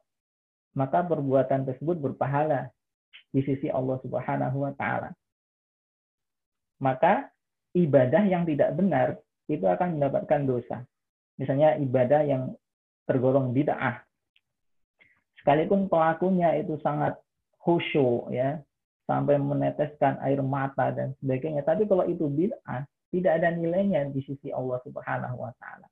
[0.72, 2.72] maka perbuatan tersebut berpahala
[3.28, 5.12] di sisi Allah Subhanahu wa taala.
[6.80, 7.28] Maka
[7.76, 9.20] ibadah yang tidak benar
[9.52, 10.88] itu akan mendapatkan dosa.
[11.36, 12.56] Misalnya ibadah yang
[13.04, 14.00] tergolong bid'ah.
[15.40, 17.20] Sekalipun pelakunya itu sangat
[17.60, 18.60] khusyuk ya,
[19.04, 21.66] sampai meneteskan air mata dan sebagainya.
[21.66, 25.86] Tapi kalau itu bid'ah, tidak ada nilainya di sisi Allah Subhanahu wa taala.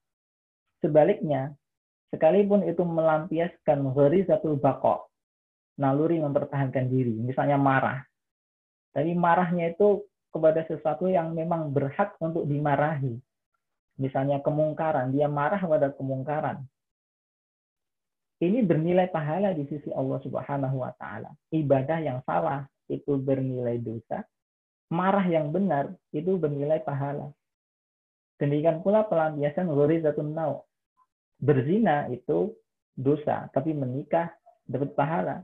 [0.78, 1.50] Sebaliknya,
[2.14, 3.82] sekalipun itu melampiaskan
[4.26, 5.10] satu bakok,
[5.78, 8.06] naluri mempertahankan diri, misalnya marah.
[8.94, 13.18] Tapi marahnya itu kepada sesuatu yang memang berhak untuk dimarahi.
[13.98, 16.62] Misalnya kemungkaran, dia marah pada kemungkaran.
[18.38, 21.34] Ini bernilai pahala di sisi Allah Subhanahu wa taala.
[21.50, 24.22] Ibadah yang salah, itu bernilai dosa,
[24.88, 27.32] marah yang benar itu bernilai pahala.
[28.40, 30.64] Demikian pula pelampiasan ghorizatun nau.
[31.38, 32.54] Berzina itu
[32.98, 34.32] dosa, tapi menikah
[34.66, 35.36] dapat pahala.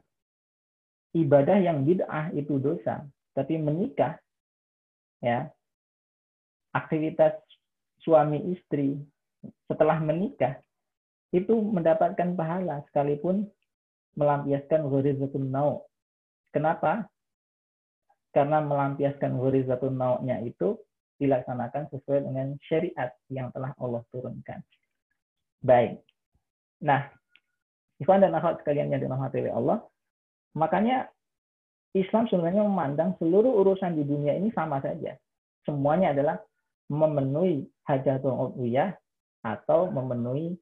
[1.14, 4.18] Ibadah yang bid'ah itu dosa, tapi menikah
[5.22, 5.46] ya
[6.74, 7.38] aktivitas
[8.02, 8.98] suami istri
[9.70, 10.58] setelah menikah
[11.30, 13.46] itu mendapatkan pahala sekalipun
[14.18, 15.86] melampiaskan ghorizatun nau.
[16.54, 17.06] Kenapa?
[18.34, 20.74] Karena melampiaskan hurizatun nau'nya itu
[21.22, 24.60] dilaksanakan sesuai dengan syariat yang telah Allah turunkan.
[25.62, 26.02] Baik.
[26.82, 27.06] Nah,
[28.02, 29.78] Ikhwan dan akhwat sekalian yang dirahmati oleh Allah,
[30.58, 31.08] makanya
[31.94, 35.14] Islam sebenarnya memandang seluruh urusan di dunia ini sama saja.
[35.62, 36.36] Semuanya adalah
[36.90, 38.98] memenuhi hajatul udwiyah
[39.46, 40.58] atau memenuhi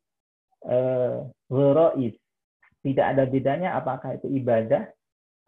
[0.69, 1.19] eh,
[2.83, 4.85] Tidak ada bedanya apakah itu ibadah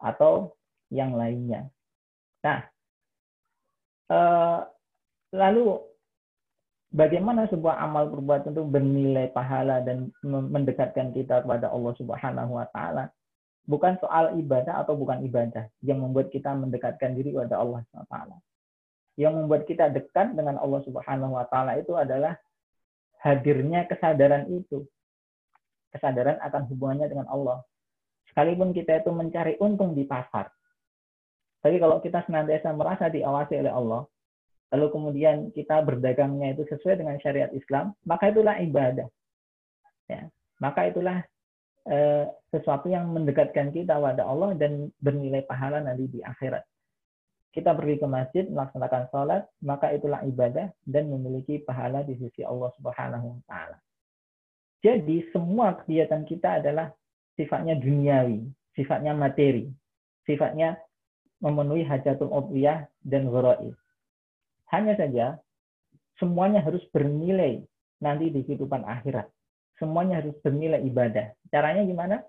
[0.01, 0.57] atau
[0.89, 1.69] yang lainnya.
[2.45, 2.61] Nah,
[4.13, 4.59] eh,
[5.33, 5.81] lalu
[6.93, 13.09] bagaimana sebuah amal perbuatan itu bernilai pahala dan mendekatkan kita kepada Allah Subhanahu wa taala?
[13.65, 18.13] Bukan soal ibadah atau bukan ibadah yang membuat kita mendekatkan diri kepada Allah Subhanahu wa
[18.13, 18.37] taala.
[19.17, 22.37] Yang membuat kita dekat dengan Allah Subhanahu wa taala itu adalah
[23.25, 24.85] hadirnya kesadaran itu.
[25.89, 27.65] Kesadaran akan hubungannya dengan Allah.
[28.29, 30.51] Sekalipun kita itu mencari untung di pasar,
[31.65, 34.05] tapi kalau kita senantiasa merasa diawasi oleh Allah,
[34.69, 39.09] lalu kemudian kita berdagangnya itu sesuai dengan syariat Islam, maka itulah ibadah.
[40.05, 40.29] Ya,
[40.61, 41.25] maka itulah
[41.89, 46.61] eh, sesuatu yang mendekatkan kita kepada Allah dan bernilai pahala nanti di akhirat.
[47.49, 52.69] Kita pergi ke masjid melaksanakan sholat, maka itulah ibadah dan memiliki pahala di sisi Allah
[52.77, 53.81] Subhanahu wa taala.
[54.85, 56.93] Jadi semua kegiatan kita adalah
[57.33, 59.65] sifatnya duniawi, sifatnya materi,
[60.29, 60.84] sifatnya
[61.45, 63.77] memenuhi hajatul obwiyah dan gharaib.
[64.73, 65.37] Hanya saja
[66.17, 67.61] semuanya harus bernilai
[68.01, 69.29] nanti di kehidupan akhirat.
[69.77, 71.37] Semuanya harus bernilai ibadah.
[71.53, 72.25] Caranya gimana?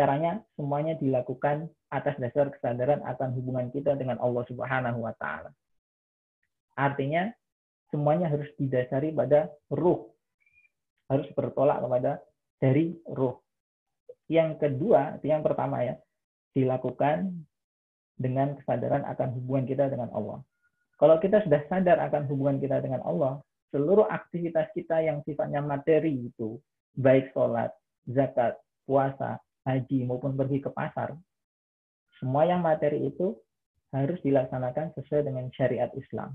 [0.00, 5.52] Caranya semuanya dilakukan atas dasar kesadaran akan hubungan kita dengan Allah Subhanahu wa taala.
[6.78, 7.28] Artinya
[7.90, 10.08] semuanya harus didasari pada ruh.
[11.10, 12.22] Harus bertolak kepada
[12.62, 13.36] dari ruh.
[14.30, 15.98] Yang kedua, yang pertama ya,
[16.54, 17.47] dilakukan
[18.18, 20.42] dengan kesadaran akan hubungan kita dengan Allah.
[20.98, 23.38] Kalau kita sudah sadar akan hubungan kita dengan Allah,
[23.70, 26.58] seluruh aktivitas kita yang sifatnya materi itu,
[26.98, 27.70] baik sholat,
[28.10, 31.14] zakat, puasa, haji, maupun pergi ke pasar,
[32.18, 33.38] semua yang materi itu
[33.94, 36.34] harus dilaksanakan sesuai dengan syariat Islam.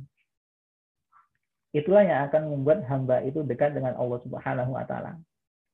[1.73, 5.17] itulah yang akan membuat hamba itu dekat dengan Allah Subhanahu wa taala.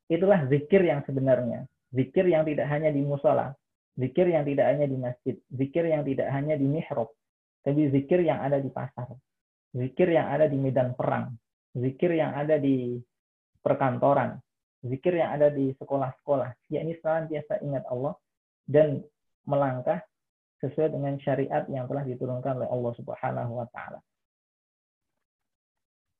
[0.07, 1.67] Itulah zikir yang sebenarnya.
[1.91, 3.51] Zikir yang tidak hanya di musola,
[3.99, 7.11] zikir yang tidak hanya di masjid, zikir yang tidak hanya di mihrab,
[7.67, 9.11] tapi zikir yang ada di pasar,
[9.75, 11.35] zikir yang ada di medan perang,
[11.75, 12.95] zikir yang ada di
[13.59, 14.39] perkantoran,
[14.87, 18.15] zikir yang ada di sekolah-sekolah, yakni senantiasa ingat Allah
[18.63, 19.03] dan
[19.43, 19.99] melangkah
[20.63, 23.99] sesuai dengan syariat yang telah diturunkan oleh Allah Subhanahu wa taala.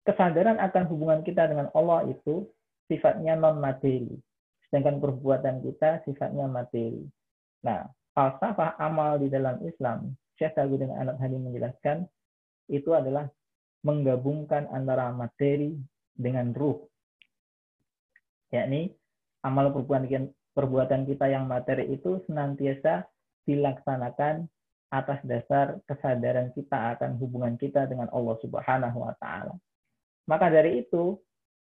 [0.04, 2.48] Kesadaran akan hubungan kita dengan Allah itu
[2.90, 4.10] sifatnya non materi,
[4.68, 7.04] sedangkan perbuatan kita sifatnya materi.
[7.66, 12.08] Nah, falsafah amal di dalam Islam, Syekh Saguddin Anak Hadi menjelaskan
[12.72, 13.28] itu adalah
[13.84, 15.76] menggabungkan antara materi
[16.16, 16.90] dengan ruh
[18.50, 18.94] yakni
[19.46, 23.06] amal perbuatan kita yang materi itu senantiasa
[23.46, 24.50] dilaksanakan
[24.90, 29.54] atas dasar kesadaran kita akan hubungan kita dengan Allah Subhanahu wa taala.
[30.26, 31.18] Maka dari itu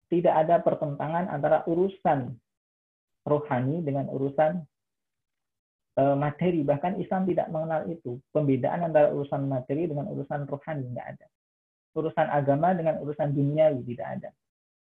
[0.08, 2.32] tidak ada pertentangan antara urusan
[3.28, 4.64] rohani dengan urusan
[5.98, 6.62] materi.
[6.62, 8.22] Bahkan Islam tidak mengenal itu.
[8.30, 11.28] Pembedaan antara urusan materi dengan urusan rohani tidak ada.
[11.98, 14.30] Urusan agama dengan urusan duniawi tidak ada.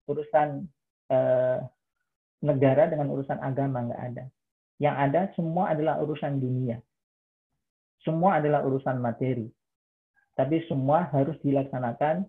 [0.04, 0.68] Urusan
[1.08, 1.18] e,
[2.44, 4.24] negara dengan urusan agama nggak ada.
[4.76, 6.76] Yang ada semua adalah urusan dunia.
[8.04, 9.48] Semua adalah urusan materi.
[10.36, 12.22] Tapi semua harus dilaksanakan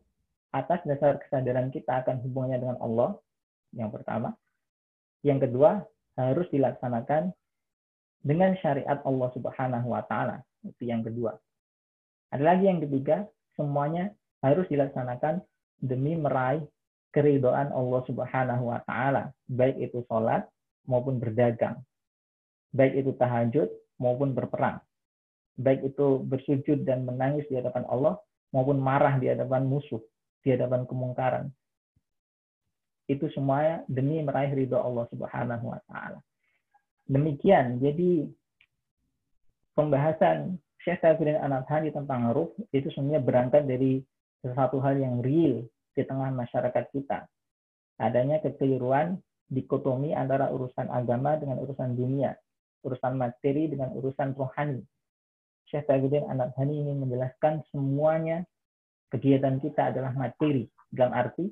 [0.50, 3.20] atas dasar kesadaran kita akan hubungannya dengan Allah.
[3.76, 4.34] Yang pertama.
[5.22, 5.84] Yang kedua,
[6.18, 7.36] harus dilaksanakan
[8.20, 10.44] dengan syariat Allah Subhanahu wa taala.
[10.64, 11.36] Itu yang kedua.
[12.30, 13.26] Ada lagi yang ketiga,
[13.58, 15.42] semuanya harus dilaksanakan
[15.80, 16.64] demi meraih
[17.10, 20.46] keridoan Allah Subhanahu wa taala, baik itu sholat
[20.86, 21.82] maupun berdagang,
[22.76, 24.78] baik itu tahajud maupun berperang,
[25.58, 28.22] baik itu bersujud dan menangis di hadapan Allah
[28.54, 30.02] maupun marah di hadapan musuh,
[30.46, 31.50] di hadapan kemungkaran.
[33.10, 36.22] Itu semuanya demi meraih ridho Allah Subhanahu wa taala.
[37.10, 38.30] Demikian, jadi
[39.74, 44.06] pembahasan Syekh Safirin Anathani tentang ruh itu sebenarnya berangkat dari
[44.46, 45.66] sesuatu hal yang real
[45.98, 47.26] di tengah masyarakat kita.
[48.00, 49.18] Adanya kekeliruan
[49.50, 52.38] dikotomi antara urusan agama dengan urusan dunia,
[52.86, 54.86] urusan materi dengan urusan rohani.
[55.68, 58.46] Syekh Tajuddin Anak Hani ingin menjelaskan semuanya
[59.10, 60.70] kegiatan kita adalah materi.
[60.94, 61.50] Dalam arti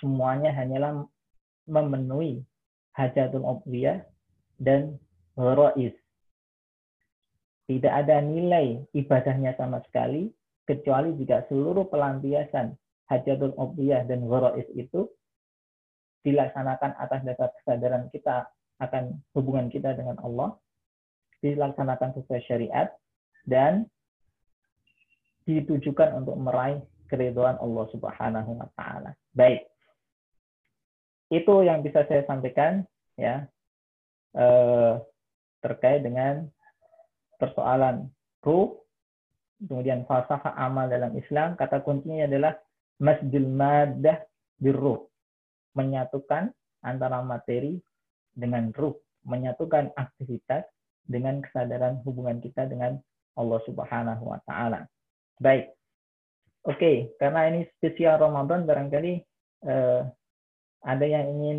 [0.00, 1.04] semuanya hanyalah
[1.68, 2.44] memenuhi
[2.96, 4.04] hajatul obwiyah
[4.58, 4.98] dan
[5.34, 5.94] rois.
[7.64, 10.28] Tidak ada nilai ibadahnya sama sekali,
[10.68, 12.76] kecuali jika seluruh pelampiasan
[13.08, 15.08] hajatul obiyah dan ghorois itu
[16.24, 18.48] dilaksanakan atas dasar kesadaran kita
[18.80, 20.56] akan hubungan kita dengan Allah,
[21.44, 22.88] dilaksanakan sesuai syariat,
[23.44, 23.88] dan
[25.44, 26.80] ditujukan untuk meraih
[27.12, 29.12] keriduan Allah Subhanahu wa taala.
[29.36, 29.68] Baik.
[31.28, 32.88] Itu yang bisa saya sampaikan
[33.20, 33.44] ya
[34.34, 34.92] eh,
[35.64, 36.44] terkait dengan
[37.40, 38.10] persoalan
[38.44, 38.76] ruh
[39.64, 42.52] kemudian falsafah amal dalam Islam kata kuncinya adalah
[43.00, 44.20] masjid madah
[44.60, 45.08] birruh
[45.74, 46.52] menyatukan
[46.84, 47.80] antara materi
[48.34, 48.94] dengan ruh
[49.24, 50.68] menyatukan aktivitas
[51.04, 53.00] dengan kesadaran hubungan kita dengan
[53.34, 54.86] Allah Subhanahu wa taala.
[55.40, 55.72] Baik.
[56.64, 59.12] Oke, okay, karena ini spesial Ramadan barangkali
[59.68, 60.02] eh,
[60.84, 61.58] ada yang ingin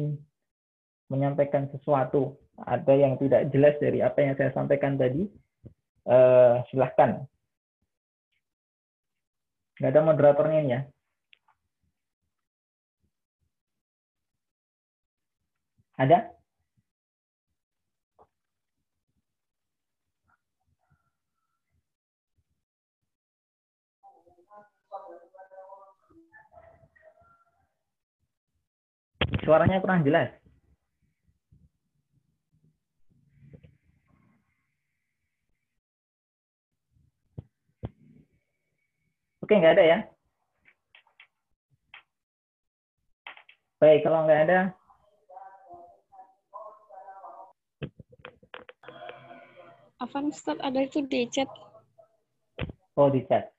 [1.13, 5.27] menyampaikan sesuatu, ada yang tidak jelas dari apa yang saya sampaikan tadi,
[6.07, 7.27] eh, silahkan.
[9.75, 10.79] Nggak ada moderatornya ya.
[15.99, 16.35] Ada?
[29.45, 30.44] Suaranya kurang jelas.
[39.45, 39.99] Oke, nggak ada ya?
[43.77, 44.59] Baik, kalau nggak ada,
[50.01, 51.45] Afan Ustaz ada itu di chat.
[52.97, 53.54] Oh, di chat.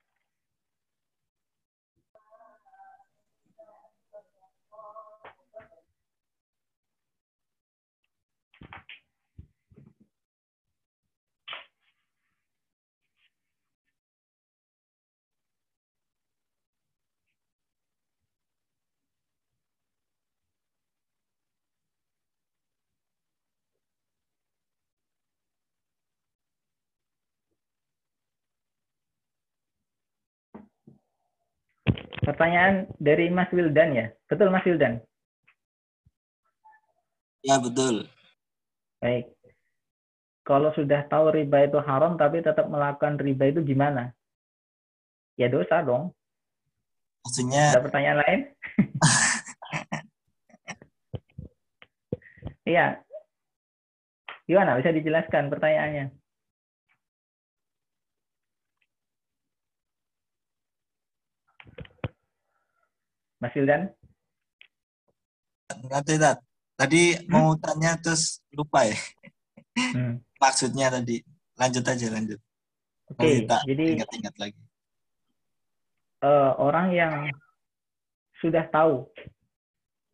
[32.37, 34.13] Pertanyaan dari Mas Wildan ya.
[34.29, 35.01] Betul Mas Wildan?
[37.41, 38.05] Ya, betul.
[39.01, 39.33] Baik.
[40.45, 44.13] Kalau sudah tahu riba itu haram tapi tetap melakukan riba itu gimana?
[45.33, 46.13] Ya dosa dong.
[47.25, 48.39] Maksudnya Ada pertanyaan lain?
[52.67, 52.99] Iya.
[54.43, 54.75] Gimana?
[54.75, 56.11] Bisa dijelaskan pertanyaannya?
[63.47, 63.83] Mas Wildan?
[65.87, 66.35] nggak tidak.
[66.75, 68.99] Tadi mau tanya terus lupa ya
[69.77, 70.19] Hmm.
[70.43, 71.23] maksudnya tadi.
[71.55, 72.39] Lanjut aja, lanjut.
[73.07, 74.61] Oke, Nanti tak jadi ingat-ingat lagi.
[76.27, 77.13] eh, orang yang
[78.43, 79.07] sudah tahu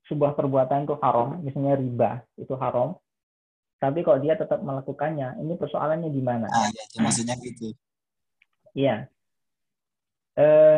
[0.05, 2.99] sebuah perbuatan itu haram, misalnya riba itu haram,
[3.79, 6.51] tapi kok dia tetap melakukannya, ini persoalannya di mana?
[6.51, 7.71] Ah, ya, ya, maksudnya gitu.
[8.75, 9.07] Iya.
[10.35, 10.77] Eh,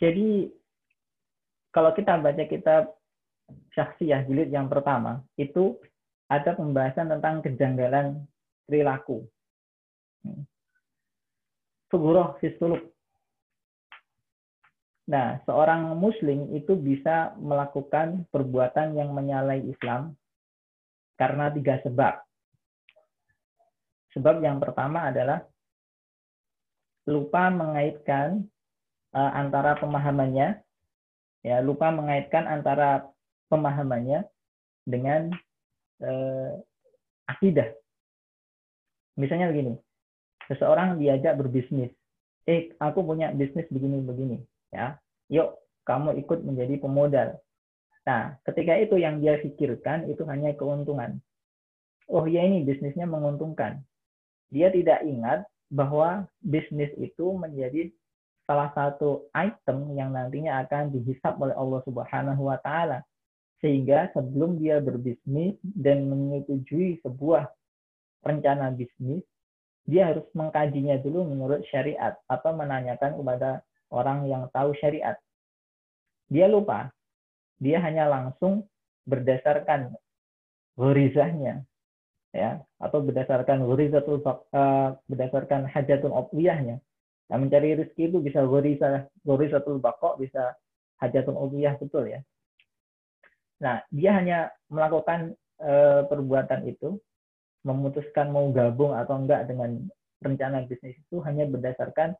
[0.00, 0.48] jadi
[1.70, 2.96] kalau kita baca kitab
[3.76, 5.78] Syakhsiyah jilid yang pertama, itu
[6.30, 8.24] ada pembahasan tentang kejanggalan
[8.64, 9.26] perilaku.
[11.90, 12.94] Suguroh fisuluk.
[15.10, 20.14] Nah, seorang muslim itu bisa melakukan perbuatan yang menyalahi Islam
[21.18, 22.14] karena tiga sebab.
[24.14, 25.42] Sebab yang pertama adalah
[27.10, 28.46] lupa mengaitkan
[29.14, 30.62] uh, antara pemahamannya
[31.40, 33.08] ya lupa mengaitkan antara
[33.48, 34.28] pemahamannya
[34.84, 35.32] dengan
[36.04, 36.52] uh,
[37.28, 37.72] akidah.
[39.18, 39.76] Misalnya begini,
[40.48, 41.92] seseorang diajak berbisnis,
[42.48, 44.40] eh aku punya bisnis begini-begini,
[44.72, 44.96] ya,
[45.28, 47.28] yuk kamu ikut menjadi pemodal.
[48.08, 51.20] Nah, ketika itu yang dia pikirkan itu hanya keuntungan.
[52.08, 53.84] Oh ya ini bisnisnya menguntungkan.
[54.50, 57.92] Dia tidak ingat bahwa bisnis itu menjadi
[58.50, 63.06] salah satu item yang nantinya akan dihisap oleh Allah Subhanahu wa taala.
[63.62, 67.46] Sehingga sebelum dia berbisnis dan menyetujui sebuah
[68.26, 69.22] rencana bisnis,
[69.86, 73.62] dia harus mengkajinya dulu menurut syariat atau menanyakan kepada
[73.94, 75.14] orang yang tahu syariat.
[76.26, 76.90] Dia lupa.
[77.62, 78.66] Dia hanya langsung
[79.06, 79.94] berdasarkan
[80.74, 81.62] ghorizahnya
[82.34, 86.82] ya atau berdasarkan ghorizatul uh, berdasarkan hajatul obliyahnya.
[87.30, 90.50] Nah, mencari rezeki itu bisa ghorizah ghorizatul baqo, bisa
[90.98, 92.20] hajatul obliyah betul ya.
[93.62, 96.98] Nah, dia hanya melakukan uh, perbuatan itu
[97.62, 99.86] memutuskan mau gabung atau enggak dengan
[100.20, 102.18] rencana bisnis itu hanya berdasarkan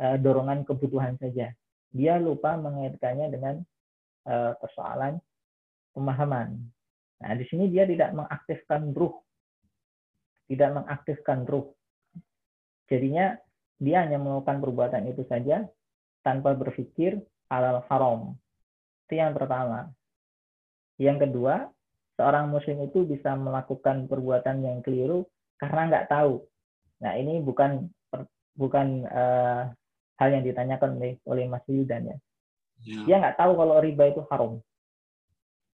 [0.00, 1.52] uh, dorongan kebutuhan saja.
[1.92, 3.54] Dia lupa mengaitkannya dengan
[4.24, 5.20] uh, persoalan
[5.92, 6.56] pemahaman.
[7.18, 9.18] Nah, di sini dia tidak mengaktifkan ruh,
[10.46, 11.74] tidak mengaktifkan ruh.
[12.86, 13.34] Jadinya
[13.78, 15.66] dia hanya melakukan perbuatan itu saja
[16.26, 18.34] tanpa berpikir halal haram.
[19.06, 19.88] Itu yang pertama.
[20.98, 21.70] Yang kedua,
[22.18, 25.24] seorang muslim itu bisa melakukan perbuatan yang keliru
[25.62, 26.42] karena nggak tahu.
[26.98, 27.86] Nah ini bukan
[28.58, 29.70] bukan uh,
[30.18, 32.16] hal yang ditanyakan oleh, oleh Mas Yudan ya.
[32.82, 33.00] Ya.
[33.06, 34.58] Dia nggak tahu kalau riba itu haram.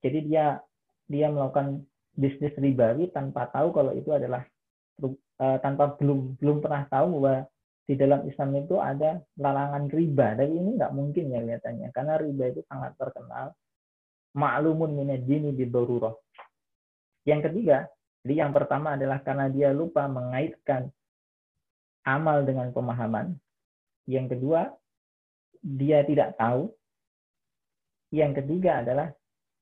[0.01, 0.64] Jadi dia
[1.05, 1.84] dia melakukan
[2.16, 4.40] bisnis ribawi tanpa tahu kalau itu adalah
[5.05, 7.44] uh, tanpa belum belum pernah tahu bahwa
[7.91, 10.38] di dalam Islam itu ada larangan riba.
[10.38, 13.51] Dan ini nggak mungkin ya kelihatannya karena riba itu sangat terkenal
[14.38, 16.14] ma'lumun minad dini bidururah.
[17.26, 17.91] Yang ketiga,
[18.22, 20.86] jadi yang pertama adalah karena dia lupa mengaitkan
[22.07, 23.34] amal dengan pemahaman.
[24.07, 24.70] Yang kedua,
[25.59, 26.70] dia tidak tahu.
[28.14, 29.11] Yang ketiga adalah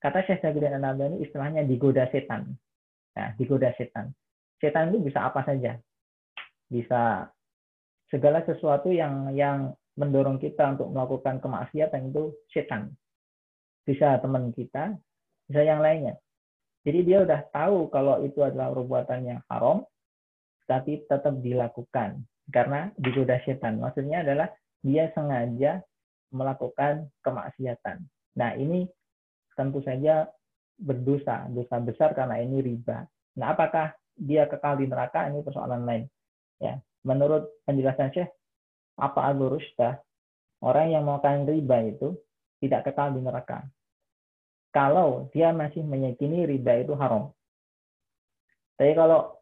[0.05, 2.61] kata Syekh Jabir An-Nabani istilahnya digoda setan.
[3.17, 4.13] Nah, digoda setan.
[4.61, 5.81] Setan itu bisa apa saja.
[6.69, 7.33] Bisa
[8.09, 12.95] segala sesuatu yang yang mendorong kita untuk melakukan kemaksiatan itu setan
[13.89, 14.95] bisa teman kita,
[15.49, 16.21] bisa yang lainnya.
[16.85, 19.83] Jadi dia udah tahu kalau itu adalah perbuatan yang haram,
[20.69, 22.21] tapi tetap dilakukan
[22.53, 23.81] karena digoda setan.
[23.81, 24.53] Maksudnya adalah
[24.85, 25.81] dia sengaja
[26.31, 28.05] melakukan kemaksiatan.
[28.37, 28.85] Nah ini
[29.57, 30.29] tentu saja
[30.79, 33.03] berdosa, dosa besar karena ini riba.
[33.41, 35.27] Nah apakah dia kekal di neraka?
[35.27, 36.05] Ini persoalan lain.
[36.61, 38.31] Ya, menurut penjelasan Syekh,
[38.99, 39.99] apa Abu Rushdah,
[40.65, 42.19] orang yang melakukan riba itu
[42.59, 43.67] tidak kekal di neraka
[44.79, 47.33] kalau dia masih meyakini riba itu haram.
[48.79, 49.35] Tapi kalau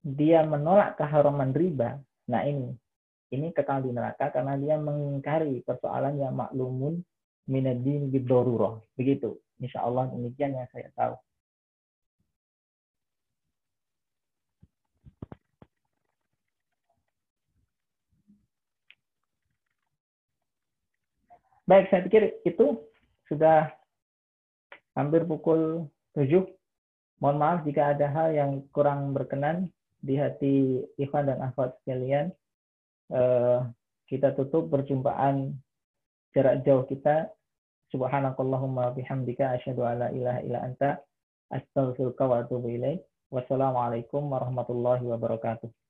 [0.00, 2.72] dia menolak keharaman riba, nah ini
[3.34, 7.02] ini kekal di neraka karena dia mengingkari persoalan yang maklumun
[7.50, 8.78] minadin bidorurah.
[8.94, 9.36] Begitu.
[9.58, 11.14] Insya Allah demikian yang saya tahu.
[21.64, 22.80] Baik, saya pikir itu
[23.28, 23.72] sudah
[24.94, 26.44] hampir pukul 7.
[27.22, 29.72] Mohon maaf jika ada hal yang kurang berkenan
[30.04, 32.30] di hati Ikhwan dan akhwat sekalian.
[33.12, 33.58] Eh,
[34.08, 35.56] kita tutup perjumpaan
[36.36, 37.32] jarak jauh kita.
[37.88, 40.90] Subhanakallahumma bihamdika asyhadu an la ilaha illa anta
[41.48, 43.00] astaghfiruka wa atubu ilaik.
[43.32, 45.83] Wassalamualaikum warahmatullahi wabarakatuh.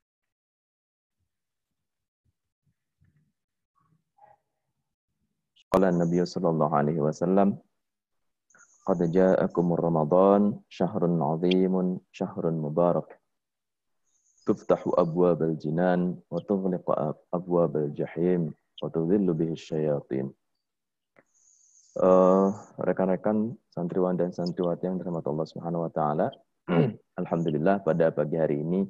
[5.75, 7.59] Qala Nabi sallallahu alaihi wasallam
[8.87, 13.11] Qad ja'akum Ramadan syahrun 'azimun syahrun mubarak.
[14.47, 16.95] Tuftahu abwabal jinan wa tughlaqu
[17.35, 20.31] abwabal jahim wa tudhillu bihi syayatin.
[21.99, 26.31] Uh, rekan-rekan santriwan dan santriwati yang dirahmati Allah Subhanahu wa taala
[27.23, 28.87] alhamdulillah pada pagi hari ini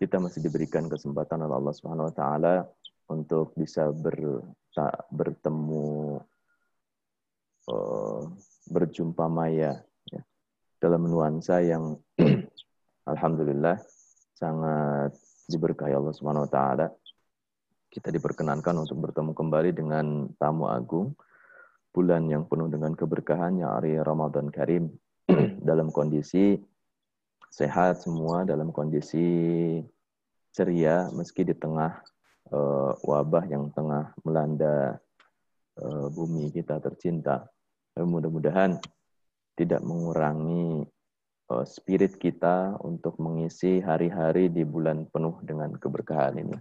[0.00, 2.54] kita masih diberikan kesempatan oleh Allah Subhanahu wa taala
[3.12, 4.16] untuk bisa ber
[5.12, 6.18] bertemu
[7.70, 8.20] uh,
[8.68, 10.22] berjumpa maya ya,
[10.82, 11.98] dalam nuansa yang
[13.12, 13.78] alhamdulillah
[14.34, 15.14] sangat
[15.46, 16.86] diberkahi Allah Subhanahu wa taala.
[17.88, 21.14] Kita diperkenankan untuk bertemu kembali dengan tamu agung
[21.94, 24.90] bulan yang penuh dengan keberkahan yang hari Ramadan Karim
[25.68, 26.58] dalam kondisi
[27.54, 29.78] sehat semua dalam kondisi
[30.50, 32.02] ceria meski di tengah
[33.04, 35.00] wabah yang tengah melanda
[35.80, 37.48] uh, bumi kita tercinta.
[37.94, 38.76] Mudah-mudahan
[39.54, 40.82] tidak mengurangi
[41.62, 46.56] spirit kita untuk mengisi hari-hari di bulan penuh dengan keberkahan ini.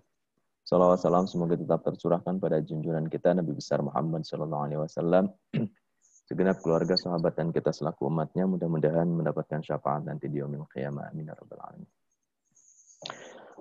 [0.63, 5.27] Salawat salam semoga tetap tercurahkan pada junjungan kita Nabi besar Muhammad Sallallahu Alaihi Wasallam.
[6.27, 11.11] Segenap keluarga, sahabat dan kita selaku umatnya mudah-mudahan mendapatkan syafaat nanti di yaumil qiyamah.
[11.11, 11.27] Amin.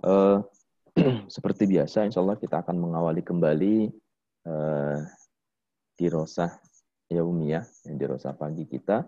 [0.02, 0.46] Uh,
[1.34, 3.76] seperti biasa, insya Allah kita akan mengawali kembali
[4.44, 4.98] uh,
[5.96, 6.52] di Rosa
[7.08, 9.00] Yaumiyah, yang di Rosa pagi kita.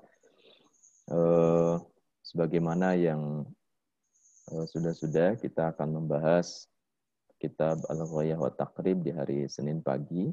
[1.12, 1.76] Uh,
[2.24, 3.44] sebagaimana yang
[4.48, 6.64] sudah-sudah, uh, kita akan membahas
[7.36, 10.32] kitab Al-Ghayah wa Taqrib di hari Senin pagi.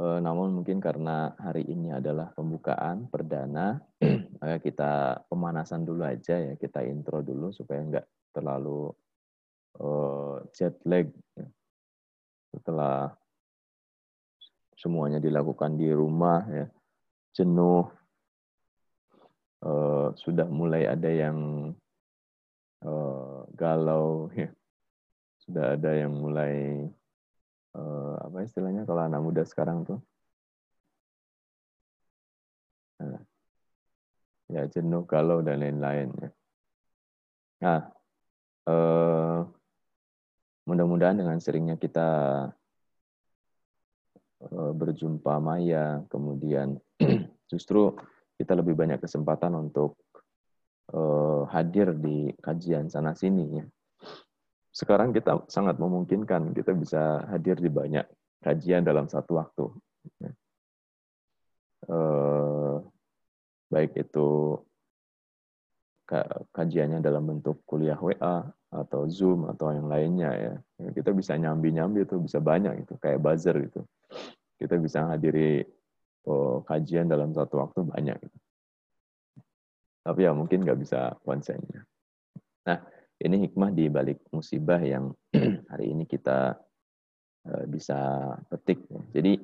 [0.00, 3.76] Namun mungkin karena hari ini adalah pembukaan perdana,
[4.40, 4.92] maka kita
[5.28, 8.88] pemanasan dulu aja ya, kita intro dulu supaya nggak terlalu
[10.52, 11.46] jet lag ya.
[12.52, 13.16] setelah
[14.76, 16.66] semuanya dilakukan di rumah ya,
[17.36, 17.84] jenuh,
[19.60, 19.72] e,
[20.16, 21.36] sudah mulai ada yang
[22.80, 22.92] e,
[23.56, 24.48] galau ya
[25.50, 26.86] sudah ada yang mulai
[27.74, 29.98] uh, apa istilahnya kalau anak muda sekarang tuh
[33.02, 33.22] nah,
[34.46, 36.30] ya jenuh galau dan lain-lain ya.
[37.60, 37.80] nah
[38.70, 39.42] uh,
[40.70, 42.08] mudah-mudahan dengan seringnya kita
[44.46, 46.78] uh, berjumpa Maya kemudian
[47.50, 47.98] justru
[48.38, 49.98] kita lebih banyak kesempatan untuk
[50.94, 53.66] uh, hadir di kajian sana sini ya
[54.70, 58.06] sekarang kita sangat memungkinkan kita bisa hadir di banyak
[58.40, 59.66] kajian dalam satu waktu.
[61.90, 62.76] Eh,
[63.70, 64.58] baik itu
[66.54, 70.54] kajiannya dalam bentuk kuliah WA atau Zoom atau yang lainnya ya.
[70.94, 73.82] Kita bisa nyambi-nyambi itu bisa banyak itu kayak buzzer itu.
[74.56, 75.66] Kita bisa hadiri
[76.30, 78.16] oh, kajian dalam satu waktu banyak.
[78.22, 78.38] Gitu.
[80.06, 81.84] Tapi ya mungkin nggak bisa konsennya.
[82.64, 82.78] Nah,
[83.20, 85.12] ini hikmah di balik musibah yang
[85.70, 86.56] hari ini kita
[87.50, 88.80] uh, bisa petik.
[89.12, 89.36] Jadi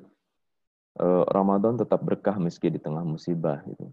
[1.03, 3.91] uh, Ramadan tetap berkah meski di tengah musibah gitu.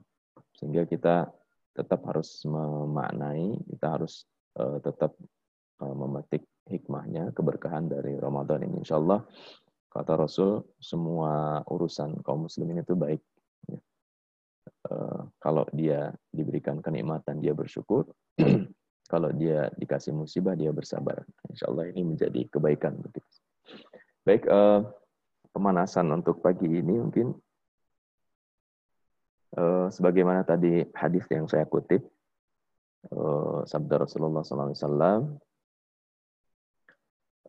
[0.56, 1.28] Sehingga kita
[1.74, 4.24] tetap harus memaknai, kita harus
[4.58, 5.14] uh, tetap
[5.82, 8.80] uh, memetik hikmahnya, keberkahan dari Ramadan ini.
[8.80, 9.22] Insya Allah,
[9.92, 13.20] kata Rasul, semua urusan kaum muslimin itu baik.
[14.84, 18.04] Uh, kalau dia diberikan kenikmatan, dia bersyukur.
[19.04, 21.28] Kalau dia dikasih musibah, dia bersabar.
[21.52, 23.04] Insya Allah ini menjadi kebaikan.
[24.24, 24.80] Baik, uh,
[25.52, 27.36] pemanasan untuk pagi ini mungkin
[29.60, 32.02] uh, sebagaimana tadi hadis yang saya kutip,
[33.12, 35.36] uh, sabda Rasulullah SAW,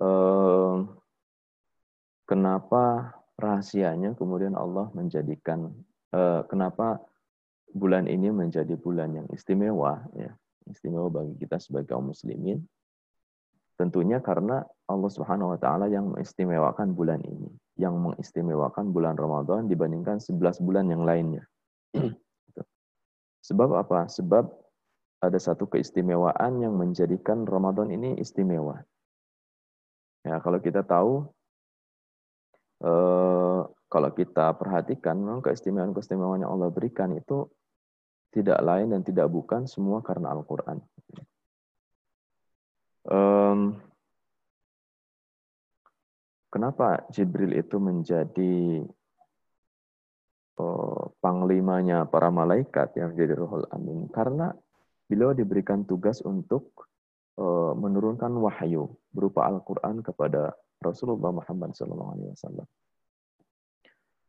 [0.01, 0.77] uh,
[2.27, 5.71] kenapa rahasianya kemudian Allah menjadikan,
[6.11, 6.99] uh, kenapa
[7.71, 10.31] bulan ini menjadi bulan yang istimewa, ya
[10.65, 12.65] istimewa bagi kita sebagai kaum muslimin
[13.75, 20.23] tentunya karena Allah Subhanahu wa taala yang mengistimewakan bulan ini, yang mengistimewakan bulan Ramadan dibandingkan
[20.23, 21.43] 11 bulan yang lainnya.
[23.47, 24.07] Sebab apa?
[24.07, 24.47] Sebab
[25.27, 28.81] ada satu keistimewaan yang menjadikan Ramadan ini istimewa.
[30.25, 31.25] Ya, kalau kita tahu
[32.81, 37.45] eh, kalau kita perhatikan memang keistimewaan-keistimewaan yang Allah berikan itu
[38.33, 40.83] tidak lain dan tidak bukan semua karena Al-Quran.
[46.55, 48.79] Kenapa Jibril itu menjadi
[50.55, 54.07] uh, panglimanya para malaikat yang menjadi Ruhul Amin?
[54.07, 54.55] Karena
[55.05, 56.89] beliau diberikan tugas untuk
[57.37, 62.65] uh, menurunkan wahyu berupa Al-Quran kepada Rasulullah Muhammad SAW.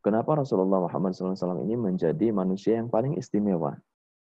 [0.05, 3.75] Kenapa Rasulullah Muhammad SAW ini menjadi manusia yang paling istimewa?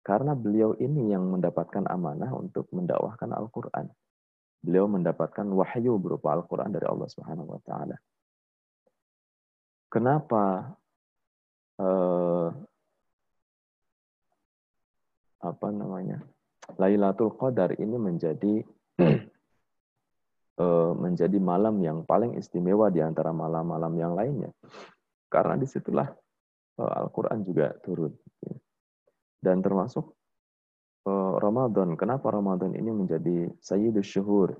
[0.02, 3.86] Karena beliau ini yang mendapatkan amanah untuk mendakwahkan Al-Quran
[4.62, 7.96] beliau mendapatkan wahyu berupa Al-Quran dari Allah Subhanahu wa Ta'ala.
[9.88, 10.74] Kenapa
[11.80, 12.48] uh,
[15.38, 16.18] apa namanya
[16.76, 18.60] Lailatul Qadar ini menjadi
[20.60, 24.52] uh, menjadi malam yang paling istimewa di antara malam-malam yang lainnya?
[25.32, 26.12] Karena di situlah
[26.76, 28.12] uh, Al-Quran juga turun.
[29.38, 30.18] Dan termasuk
[31.08, 31.96] Eh, Ramadan.
[31.96, 34.52] Kenapa Ramadan ini menjadi Sayyidus Syuhur?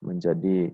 [0.00, 0.72] Menjadi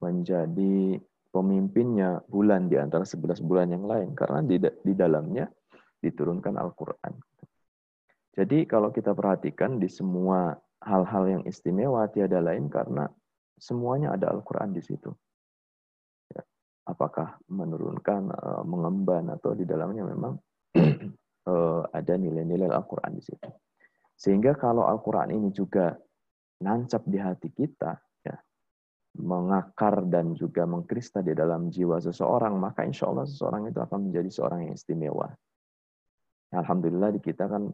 [0.00, 0.98] menjadi
[1.30, 4.42] pemimpinnya bulan di antara 11 bulan yang lain karena
[4.82, 5.46] di dalamnya
[6.00, 7.14] diturunkan Al-Qur'an.
[8.36, 13.04] Jadi kalau kita perhatikan di semua hal-hal yang istimewa tiada lain karena
[13.60, 15.12] semuanya ada Al-Qur'an di situ.
[16.32, 16.42] Ya.
[16.88, 20.40] Apakah menurunkan, eh, mengemban atau di dalamnya memang
[21.46, 23.48] uh, ada nilai-nilai Al-Quran di situ.
[24.14, 25.96] Sehingga kalau Al-Quran ini juga
[26.60, 28.36] nancap di hati kita, ya,
[29.16, 34.28] mengakar dan juga mengkrista di dalam jiwa seseorang, maka insya Allah seseorang itu akan menjadi
[34.28, 35.32] seorang yang istimewa.
[36.50, 37.70] Alhamdulillah di kita kan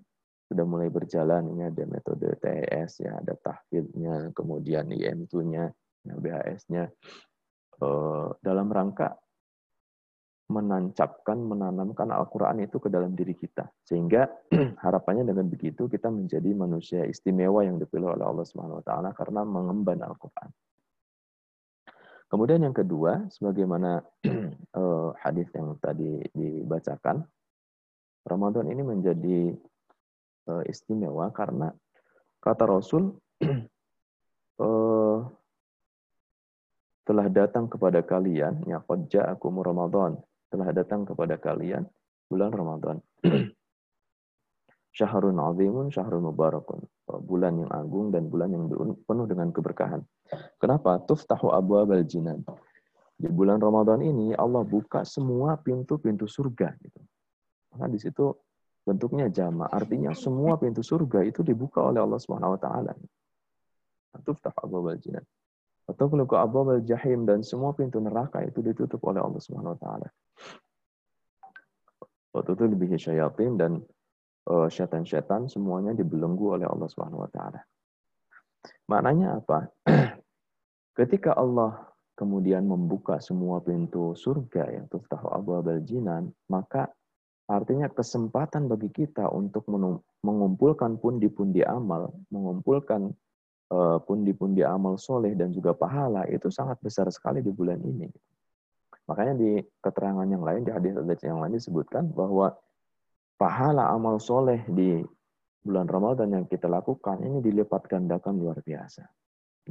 [0.47, 5.74] sudah mulai berjalan, ini ada metode TES, ya, ada tahfidnya, kemudian IM2-nya,
[6.07, 6.87] BHS-nya,
[7.83, 9.18] uh, dalam rangka
[10.47, 13.66] menancapkan, menanamkan Al-Quran itu ke dalam diri kita.
[13.83, 14.31] Sehingga
[14.87, 19.43] harapannya dengan begitu kita menjadi manusia istimewa yang dipilih oleh Allah Subhanahu wa taala karena
[19.43, 20.51] mengemban Al-Quran.
[22.27, 23.99] Kemudian yang kedua, sebagaimana
[24.79, 27.27] uh, hadis yang tadi dibacakan,
[28.27, 29.55] Ramadan ini menjadi
[30.51, 31.70] uh, istimewa karena
[32.43, 33.14] kata Rasul
[34.59, 35.18] uh,
[37.07, 40.18] telah datang kepada kalian ya qad ja'akum Ramadan
[40.51, 41.87] telah datang kepada kalian
[42.27, 42.99] bulan Ramadan.
[44.97, 46.81] Syahrun azimun, syahrun mubarakun.
[47.05, 48.64] Bulan yang agung dan bulan yang
[49.05, 50.01] penuh dengan keberkahan.
[50.57, 50.97] Kenapa?
[51.05, 52.41] Tuftahu abu abal jinan.
[53.12, 56.72] Di bulan Ramadan ini Allah buka semua pintu-pintu surga.
[56.81, 57.01] Gitu.
[57.77, 58.33] Maka di situ
[58.89, 59.68] bentuknya jama.
[59.68, 62.93] Artinya semua pintu surga itu dibuka oleh Allah Subhanahu Wa Taala.
[64.16, 65.24] Tuftahu abu abal jinan.
[65.87, 69.81] Atau kalau ke abwab jahim dan semua pintu neraka itu ditutup oleh Allah Subhanahu wa
[69.81, 70.09] taala.
[72.35, 73.72] Waktu itu lebih syayatin dan
[74.51, 77.62] uh, syaitan-syaitan semuanya dibelenggu oleh Allah Subhanahu wa taala.
[78.91, 79.70] Maknanya apa?
[80.99, 81.87] Ketika Allah
[82.18, 86.91] kemudian membuka semua pintu surga yang tuftahu abwabal jinan, maka
[87.47, 89.66] artinya kesempatan bagi kita untuk
[90.22, 93.14] mengumpulkan pundi-pundi amal, mengumpulkan
[93.66, 98.07] Eh, pundi-pundi amal soleh dan juga pahala itu sangat besar sekali di bulan ini.
[99.11, 102.55] Makanya di keterangan yang lain, di hadis-hadis yang lain disebutkan bahwa
[103.34, 105.03] pahala amal soleh di
[105.66, 109.03] bulan Ramadan yang kita lakukan ini dilipat gandakan luar biasa.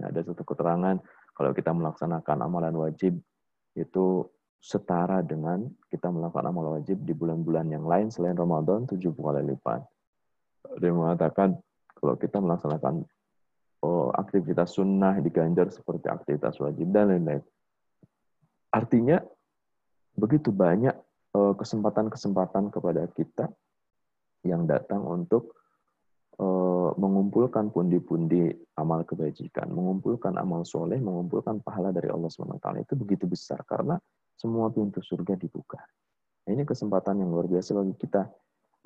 [0.04, 1.00] Nah, ada satu keterangan
[1.32, 3.16] kalau kita melaksanakan amalan wajib
[3.80, 4.28] itu
[4.60, 9.82] setara dengan kita melakukan amal wajib di bulan-bulan yang lain selain Ramadan 70 kali lipat.
[10.82, 11.54] Dia mengatakan
[11.94, 13.06] kalau kita melaksanakan
[13.86, 17.44] oh, aktivitas sunnah diganjar seperti aktivitas wajib dan lain-lain.
[18.74, 19.22] Artinya
[20.18, 20.96] begitu banyak
[21.36, 23.46] eh, kesempatan-kesempatan kepada kita
[24.44, 25.54] yang datang untuk
[26.42, 28.50] eh, mengumpulkan pundi-pundi
[28.82, 32.68] amal kebajikan, mengumpulkan amal soleh, mengumpulkan pahala dari Allah SWT.
[32.82, 33.96] Itu begitu besar karena
[34.36, 35.80] semua pintu surga dibuka.
[36.46, 38.30] Ini kesempatan yang luar biasa bagi kita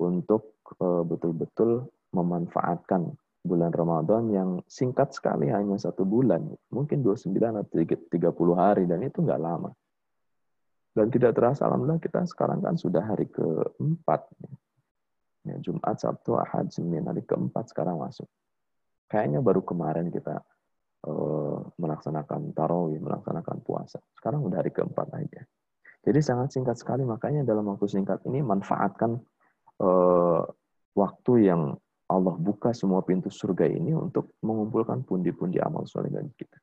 [0.00, 1.84] untuk eh, betul-betul
[2.16, 8.12] memanfaatkan bulan Ramadan yang singkat sekali hanya satu bulan, mungkin 29 atau 30
[8.56, 9.72] hari dan itu nggak lama.
[10.90, 14.26] Dan tidak terasa, alhamdulillah kita sekarang kan sudah hari keempat.
[15.46, 18.28] Ya, Jumat, Sabtu, Ahad, Senin, hari keempat sekarang masuk.
[19.08, 20.44] Kayaknya baru kemarin kita
[21.80, 23.96] melaksanakan tarawih, melaksanakan puasa.
[24.12, 25.42] Sekarang udah hari keempat aja.
[26.04, 29.20] Jadi sangat singkat sekali, makanya dalam waktu singkat ini manfaatkan
[29.80, 30.44] uh,
[30.92, 31.76] waktu yang
[32.10, 36.58] Allah buka semua pintu surga ini untuk mengumpulkan pundi-pundi amal soleh bagi kita.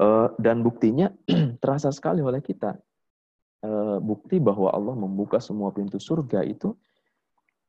[0.00, 1.12] Eh, dan buktinya
[1.62, 2.72] terasa sekali oleh kita.
[3.62, 6.72] Eh, bukti bahwa Allah membuka semua pintu surga itu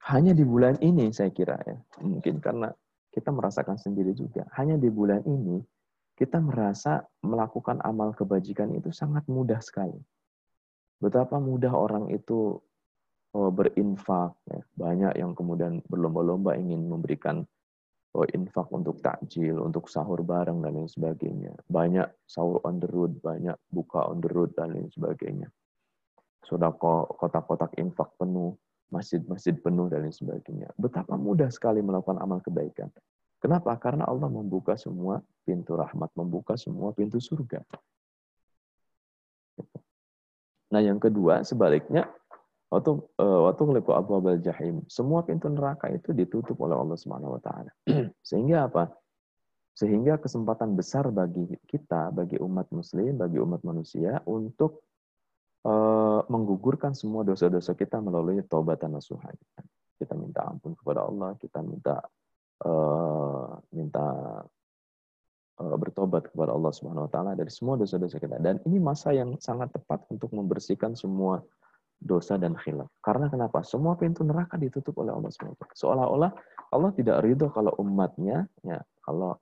[0.09, 1.76] hanya di bulan ini saya kira ya.
[1.99, 2.72] Mungkin karena
[3.14, 4.49] kita merasakan sendiri juga.
[4.57, 5.61] Hanya di bulan ini
[6.18, 9.97] kita merasa melakukan amal kebajikan itu sangat mudah sekali.
[10.97, 12.57] Betapa mudah orang itu
[13.38, 14.34] oh, berinfak.
[14.49, 14.61] Ya.
[14.74, 17.45] Banyak yang kemudian berlomba-lomba ingin memberikan
[18.14, 21.53] oh, infak untuk takjil, untuk sahur bareng dan lain sebagainya.
[21.70, 25.49] Banyak sahur on the road, banyak buka on the road dan lain sebagainya.
[26.45, 26.76] Sudah
[27.18, 28.53] kotak-kotak infak penuh,
[28.94, 30.70] masjid-masjid penuh dan lain sebagainya.
[30.78, 32.94] Betapa mudah sekali melakukan amal kebaikan.
[33.41, 33.74] Kenapa?
[33.82, 37.66] Karena Allah membuka semua pintu rahmat, membuka semua pintu surga.
[40.70, 42.08] Nah, yang kedua, sebaliknya,
[42.74, 42.91] waktu
[43.22, 47.41] uh, waktu ngeliku abu abal jahim semua pintu neraka itu ditutup oleh Allah Subhanahu wa
[47.46, 47.72] taala
[48.30, 48.89] sehingga apa
[49.78, 54.82] sehingga kesempatan besar bagi kita bagi umat muslim bagi umat manusia untuk
[56.30, 59.32] menggugurkan semua dosa-dosa kita melalui taubat dan nasuha
[59.97, 62.03] kita minta ampun kepada Allah kita minta
[62.65, 64.05] uh, minta
[65.59, 69.36] uh, bertobat kepada Allah Subhanahu wa taala dari semua dosa-dosa kita dan ini masa yang
[69.39, 71.43] sangat tepat untuk membersihkan semua
[72.03, 72.91] dosa dan khilaf.
[72.99, 73.63] Karena kenapa?
[73.63, 75.71] Semua pintu neraka ditutup oleh Allah SWT.
[75.71, 76.32] Seolah-olah
[76.76, 79.39] Allah tidak ridho kalau umatnya, ya, kalau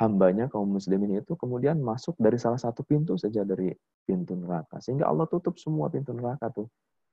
[0.00, 3.72] hambanya kaum muslimin itu kemudian masuk dari salah satu pintu saja dari
[4.08, 4.80] pintu neraka.
[4.80, 6.68] Sehingga Allah tutup semua pintu neraka tuh.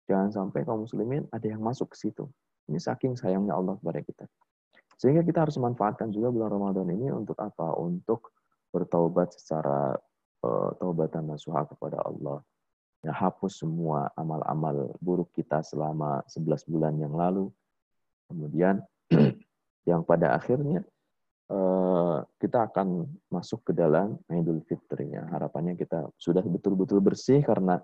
[0.07, 2.25] Jangan sampai kaum muslimin ada yang masuk ke situ.
[2.71, 4.25] Ini saking sayangnya Allah kepada kita.
[4.99, 7.75] Sehingga kita harus manfaatkan juga bulan Ramadan ini untuk apa?
[7.77, 8.31] Untuk
[8.69, 9.95] bertaubat secara
[10.45, 12.43] uh, taubatan nasuha kepada Allah
[13.03, 17.47] ya, hapus semua amal-amal buruk kita selama 11 bulan yang lalu.
[18.29, 18.83] Kemudian
[19.89, 20.85] yang pada akhirnya
[22.37, 25.09] kita akan masuk ke dalam Idul Fitri.
[25.17, 25.25] Ya.
[25.33, 27.81] Harapannya kita sudah betul-betul bersih karena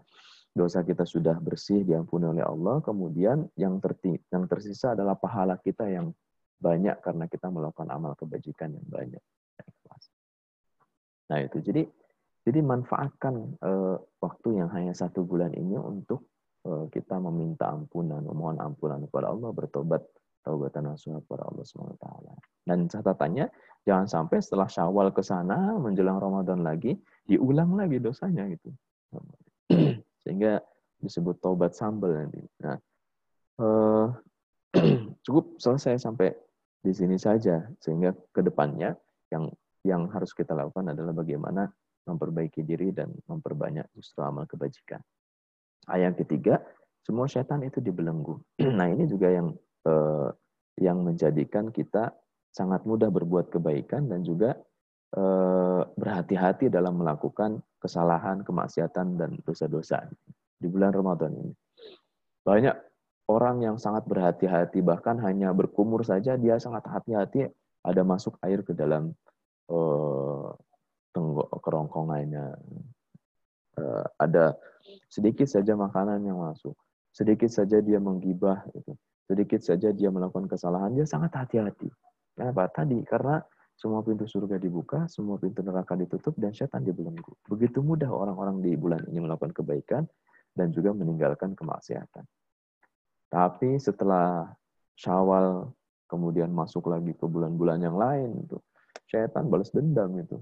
[0.54, 2.80] dosa kita sudah bersih diampuni oleh Allah.
[2.86, 3.82] Kemudian yang
[4.30, 6.14] yang tersisa adalah pahala kita yang
[6.62, 9.24] banyak karena kita melakukan amal kebajikan yang banyak.
[11.26, 11.84] Nah itu jadi
[12.46, 16.30] jadi manfaatkan uh, waktu yang hanya satu bulan ini untuk
[16.70, 20.06] uh, kita meminta ampunan, memohon ampunan kepada Allah, bertobat
[20.46, 22.06] taubatan nasuha kepada Allah SWT.
[22.70, 23.46] Dan catatannya,
[23.90, 26.94] jangan sampai setelah syawal ke sana, menjelang Ramadan lagi,
[27.26, 28.70] diulang lagi dosanya gitu.
[30.22, 30.62] Sehingga
[31.02, 32.42] disebut taubat sambal nanti.
[32.62, 32.78] Nah,
[33.62, 34.08] uh,
[35.26, 36.34] cukup selesai sampai
[36.86, 38.94] di sini saja, sehingga ke depannya
[39.34, 39.50] yang
[39.82, 41.66] yang harus kita lakukan adalah bagaimana
[42.06, 45.02] memperbaiki diri dan memperbanyak justru amal kebajikan.
[45.90, 46.62] Ayat ketiga,
[47.02, 48.38] semua setan itu dibelenggu.
[48.78, 49.54] nah ini juga yang
[49.86, 50.30] eh,
[50.82, 52.12] yang menjadikan kita
[52.52, 54.58] sangat mudah berbuat kebaikan dan juga
[55.16, 60.10] eh, berhati-hati dalam melakukan kesalahan, kemaksiatan dan dosa-dosa
[60.58, 61.54] di bulan Ramadan ini.
[62.46, 62.76] Banyak
[63.30, 67.50] orang yang sangat berhati-hati bahkan hanya berkumur saja dia sangat hati-hati
[67.86, 69.14] ada masuk air ke dalam
[69.70, 70.50] eh,
[71.14, 72.58] tenggok kerongkongannya.
[74.16, 74.56] Ada
[75.12, 76.76] sedikit saja makanan yang masuk,
[77.12, 78.96] sedikit saja dia menggibah, gitu.
[79.26, 81.90] Sedikit saja dia melakukan kesalahan, dia sangat hati-hati.
[82.38, 82.70] Kenapa?
[82.70, 83.42] Tadi karena
[83.76, 87.36] semua pintu surga dibuka, semua pintu neraka ditutup, dan setan dibelenggu.
[87.50, 90.04] Begitu mudah orang-orang di bulan ini melakukan kebaikan
[90.56, 92.24] dan juga meninggalkan kemaksiatan.
[93.28, 94.48] Tapi setelah
[94.96, 95.68] Syawal
[96.08, 98.56] kemudian masuk lagi ke bulan-bulan yang lain itu
[99.12, 100.40] setan balas dendam itu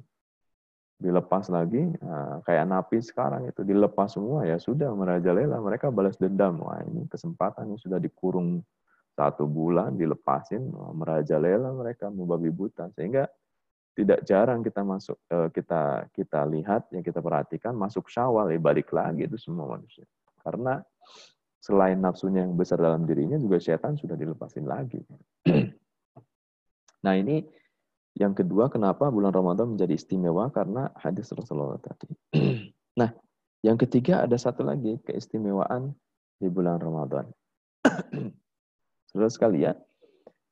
[0.98, 5.60] dilepas lagi nah, kayak napi sekarang itu dilepas semua ya sudah merajalela.
[5.60, 6.62] Mereka balas dendam.
[6.64, 8.64] Wah ini kesempatan yang sudah dikurung
[9.14, 12.90] satu bulan dilepasin merajalela mereka membabi buta.
[12.96, 13.30] Sehingga
[13.94, 18.90] tidak jarang kita masuk eh, kita kita lihat yang kita perhatikan masuk syawal ya balik
[18.90, 20.06] lagi itu semua manusia.
[20.42, 20.82] Karena
[21.62, 25.02] selain nafsunya yang besar dalam dirinya juga setan sudah dilepasin lagi.
[27.04, 27.44] Nah ini
[28.14, 30.54] yang kedua, kenapa bulan Ramadan menjadi istimewa?
[30.54, 32.14] Karena hadis Rasulullah tadi.
[33.00, 33.10] nah,
[33.66, 35.98] yang ketiga ada satu lagi keistimewaan
[36.38, 37.26] di bulan Ramadan.
[39.10, 39.76] Saudara sekalian,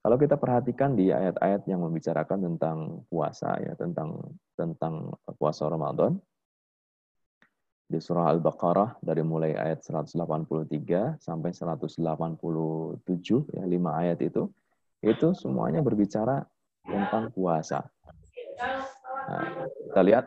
[0.01, 4.17] kalau kita perhatikan di ayat-ayat yang membicarakan tentang puasa ya, tentang
[4.57, 6.17] tentang puasa Ramadan
[7.91, 11.99] di surah Al-Baqarah dari mulai ayat 183 sampai 187
[13.53, 14.47] ya, lima ayat itu
[15.03, 16.47] itu semuanya berbicara
[16.85, 17.85] tentang puasa.
[19.27, 20.25] Nah, kita lihat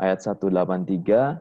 [0.00, 1.38] ayat 183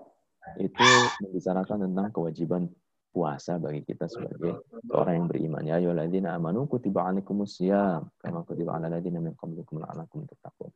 [0.59, 0.87] itu
[1.23, 2.63] membicarakan tentang kewajiban
[3.11, 4.63] puasa bagi kita sebagai
[4.95, 5.63] orang yang beriman.
[5.67, 10.71] Ya ayyuhalladzina amanu kutiba alaikumus syiyam kama kutiba alal ladzina min qablikum la'allakum tattaqun.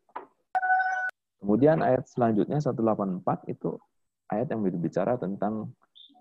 [1.39, 3.80] Kemudian ayat selanjutnya 184 itu
[4.28, 5.71] ayat yang berbicara tentang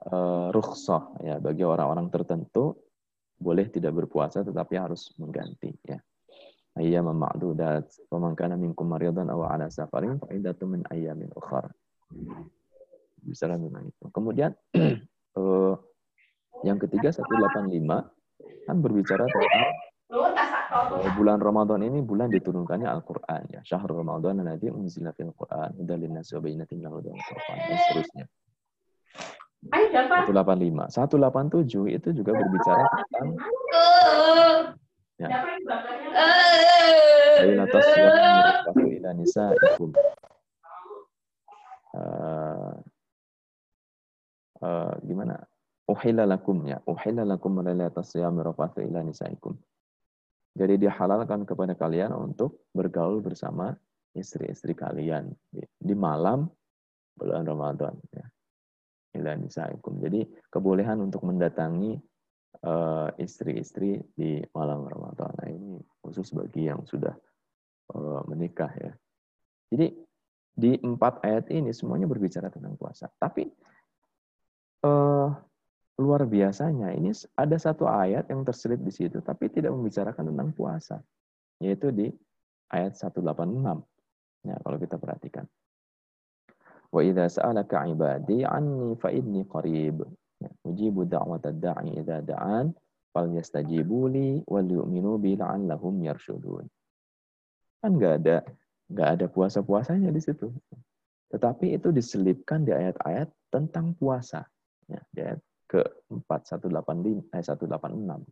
[0.06, 2.78] uh, rukhsah ya bagi orang-orang tertentu
[3.34, 5.98] boleh tidak berpuasa tetapi harus mengganti ya.
[6.74, 11.70] Ayyaman ma'dudat wa man kana minkum maridan aw ala safarin fa iddatun min ayyamin ukhra.
[13.22, 14.04] Bisa memang itu.
[14.10, 14.50] Kemudian
[15.38, 15.74] uh,
[16.66, 17.70] yang ketiga 185
[18.66, 19.70] kan berbicara tentang
[20.10, 23.62] uh, bulan Ramadan ini bulan diturunkannya Al-Qur'an ya.
[23.62, 28.26] Syahrul Ramadan alladzi unzila fil Qur'an hudan lin-nasi wa bayyinatin minal huda wal dan seterusnya.
[29.70, 30.90] 185.
[30.90, 33.28] 187 itu juga berbicara tentang
[35.20, 35.28] ya.
[37.44, 39.90] Laila tasyahu ila nisaikum.
[41.94, 42.74] Uh,
[44.62, 45.38] uh, gimana?
[45.84, 46.80] Uhilla lakum ya.
[46.88, 49.54] Uhilla lakum lailatas siyami rafathu ila nisaikum.
[50.54, 53.74] Jadi dihalalkan kepada kalian untuk bergaul bersama
[54.14, 56.46] istri-istri kalian di, malam
[57.18, 58.22] bulan Ramadan ya
[59.18, 59.98] ila nisaikum.
[60.02, 61.98] Jadi kebolehan untuk mendatangi
[63.20, 65.32] istri-istri di malam Ramadan.
[65.36, 67.12] Nah, ini khusus bagi yang sudah
[67.92, 68.92] uh, menikah ya.
[69.68, 69.92] Jadi
[70.54, 73.10] di empat ayat ini semuanya berbicara tentang puasa.
[73.20, 73.44] Tapi
[74.86, 75.28] uh,
[75.98, 80.96] luar biasanya ini ada satu ayat yang terselip di situ tapi tidak membicarakan tentang puasa
[81.62, 82.06] yaitu di
[82.70, 83.22] ayat 186.
[84.44, 85.48] Ya, kalau kita perhatikan.
[86.94, 90.06] Wa idza sa'alaka 'ibadi 'anni fa inni qarib.
[90.64, 92.72] Ujibu da'watad da'i idza da'an
[93.14, 96.66] falyastajibu li wal yu'minu bi la'allahum yarshudun.
[97.80, 98.36] Kan enggak ada
[98.90, 100.50] enggak ada puasa-puasanya di situ.
[101.30, 104.46] Tetapi itu diselipkan di ayat-ayat tentang puasa.
[104.86, 105.40] Ya, di ayat
[105.70, 106.30] ke-4
[106.60, 108.24] 185 ayat 186.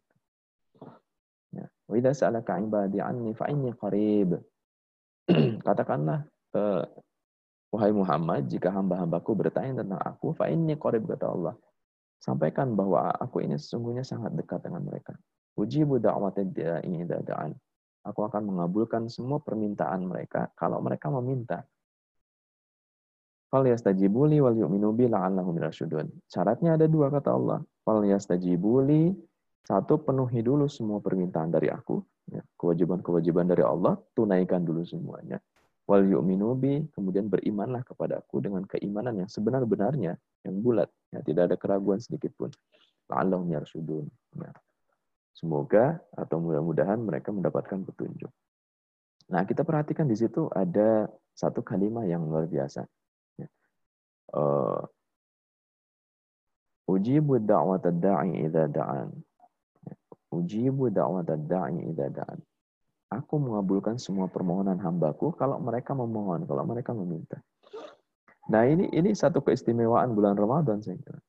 [1.52, 4.40] Ya, wa idza sa'alaka 'ibadi 'anni fa inni qarib.
[5.66, 6.24] Katakanlah
[6.56, 6.84] eh,
[7.72, 11.56] Wahai Muhammad, jika hamba-hambaku bertanya tentang aku, fa inni qarib kata Allah.
[12.22, 15.18] Sampaikan bahwa aku ini sesungguhnya sangat dekat dengan mereka.
[15.58, 17.50] Ujibu da'watid da'i idza da'an.
[18.06, 21.66] Aku akan mengabulkan semua permintaan mereka kalau mereka meminta.
[23.50, 26.08] Fal yastajibuli wal yu'minu bi la'allahum yarshudun.
[26.30, 27.58] Syaratnya ada dua kata Allah.
[27.82, 29.10] Fal yastajibuli
[29.66, 31.98] satu penuhi dulu semua permintaan dari aku,
[32.30, 35.42] ya, kewajiban-kewajiban dari Allah, tunaikan dulu semuanya
[35.92, 40.88] wal yu'minu bi kemudian berimanlah kepadaku dengan keimanan yang sebenar-benarnya yang bulat.
[41.12, 42.48] Ya tidak ada keraguan sedikit pun.
[43.12, 44.08] La'allahum yarsudun
[44.40, 44.48] ya.
[45.36, 48.32] semoga atau mudah-mudahan mereka mendapatkan petunjuk.
[49.28, 52.88] Nah kita perhatikan di situ ada satu kalimat yang luar biasa.
[53.36, 53.48] Ya.
[54.32, 54.80] uh,
[56.88, 59.12] ujibu da'wat da'i da'an.
[59.84, 59.94] Ya.
[60.32, 62.40] ujibu da'wat da'i da'an
[63.12, 67.44] Aku mengabulkan semua permohonan hambaku kalau mereka memohon, kalau mereka meminta.
[68.48, 71.20] Nah ini ini satu keistimewaan bulan Ramadan saya kira.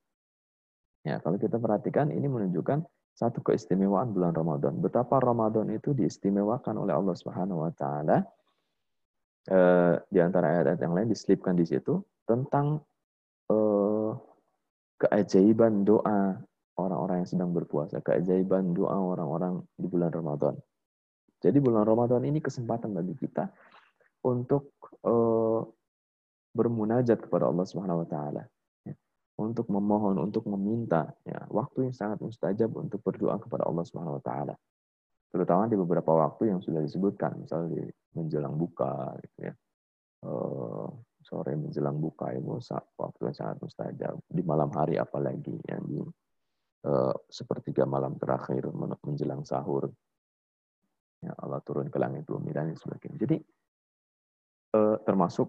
[1.03, 4.79] Ya kalau kita perhatikan ini menunjukkan satu keistimewaan bulan Ramadan.
[4.79, 8.17] Betapa Ramadan itu diistimewakan oleh Allah Subhanahu Wa Taala.
[9.43, 12.79] Eh, di antara ayat-ayat yang lain diselipkan di situ tentang
[13.51, 14.11] eh,
[15.03, 16.39] keajaiban doa
[16.79, 20.55] orang-orang yang sedang berpuasa, keajaiban doa orang-orang di bulan Ramadan.
[21.43, 23.51] Jadi bulan Ramadan ini kesempatan bagi kita
[24.23, 25.59] untuk uh,
[26.55, 28.43] bermunajat kepada Allah Subhanahu wa taala.
[28.87, 28.95] Ya.
[29.35, 34.23] Untuk memohon, untuk meminta, ya, waktu yang sangat mustajab untuk berdoa kepada Allah Subhanahu wa
[34.23, 34.55] taala.
[35.35, 37.83] Terutama di beberapa waktu yang sudah disebutkan, misalnya di
[38.15, 39.53] menjelang buka gitu ya.
[40.23, 40.87] Uh,
[41.19, 42.47] sore menjelang buka itu
[42.95, 44.15] waktu yang sangat mustajab.
[44.31, 45.99] Di malam hari apalagi yang di
[46.87, 48.71] uh, sepertiga malam terakhir
[49.03, 49.91] menjelang sahur
[51.23, 53.17] ya Allah turun ke langit bumi dan sebagainya.
[53.23, 53.37] Jadi
[54.75, 55.47] eh, termasuk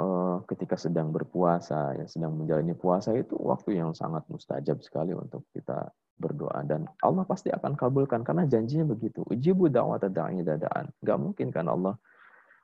[0.00, 5.44] eh, ketika sedang berpuasa, ya sedang menjalani puasa itu waktu yang sangat mustajab sekali untuk
[5.52, 9.24] kita berdoa dan Allah pasti akan kabulkan karena janjinya begitu.
[9.26, 10.92] Ujibu da'wat da'i dadaan.
[11.02, 11.96] Gak mungkin kan Allah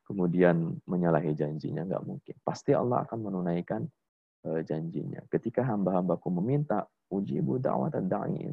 [0.08, 2.34] kemudian menyalahi janjinya, nggak mungkin.
[2.40, 3.84] Pasti Allah akan menunaikan
[4.48, 5.20] eh, janjinya.
[5.28, 8.48] Ketika hamba-hambaku meminta, ujibu da'wat da'i.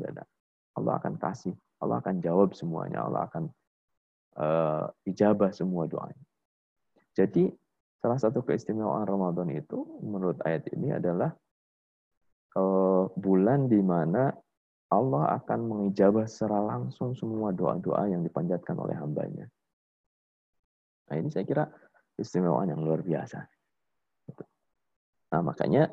[0.75, 3.47] Allah akan kasih, Allah akan jawab semuanya, Allah akan
[4.39, 6.25] uh, ijabah semua doanya.
[7.15, 7.47] Jadi
[7.99, 11.31] salah satu keistimewaan Ramadan itu menurut ayat ini adalah
[12.59, 14.29] uh, bulan di mana
[14.91, 19.49] Allah akan mengijabah secara langsung semua doa-doa yang dipanjatkan oleh hambanya.
[21.09, 21.65] Nah ini saya kira
[22.15, 23.43] istimewaan yang luar biasa.
[25.33, 25.89] Nah makanya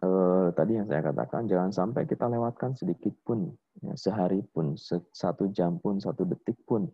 [0.00, 3.50] eh, tadi yang saya katakan jangan sampai kita lewatkan sedikit pun,
[3.84, 4.78] ya, sehari pun,
[5.12, 6.86] satu jam pun, satu detik pun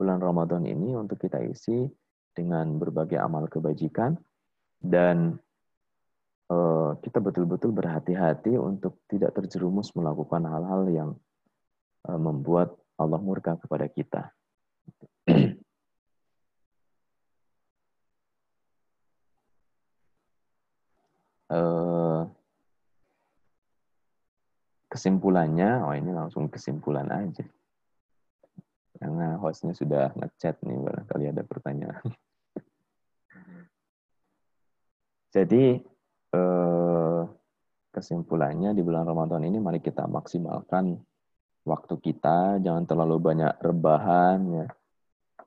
[0.00, 1.84] bulan Ramadan ini untuk kita isi
[2.32, 4.16] dengan berbagai amal kebajikan
[4.80, 5.36] dan
[6.48, 11.10] eh, kita betul-betul berhati-hati untuk tidak terjerumus melakukan hal-hal yang
[12.08, 14.22] eh, membuat Allah murka kepada kita.
[21.50, 22.22] Eh,
[24.86, 27.42] kesimpulannya, oh ini langsung kesimpulan aja.
[29.00, 32.04] Karena hostnya sudah ngechat nih, barangkali ada pertanyaan.
[35.34, 35.80] Jadi,
[36.36, 37.22] eh,
[37.96, 41.00] kesimpulannya di bulan Ramadan ini mari kita maksimalkan
[41.64, 44.66] waktu kita, jangan terlalu banyak rebahan ya.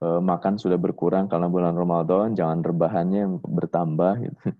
[0.02, 4.42] Eh, makan sudah berkurang karena bulan Ramadan, jangan rebahannya bertambah gitu.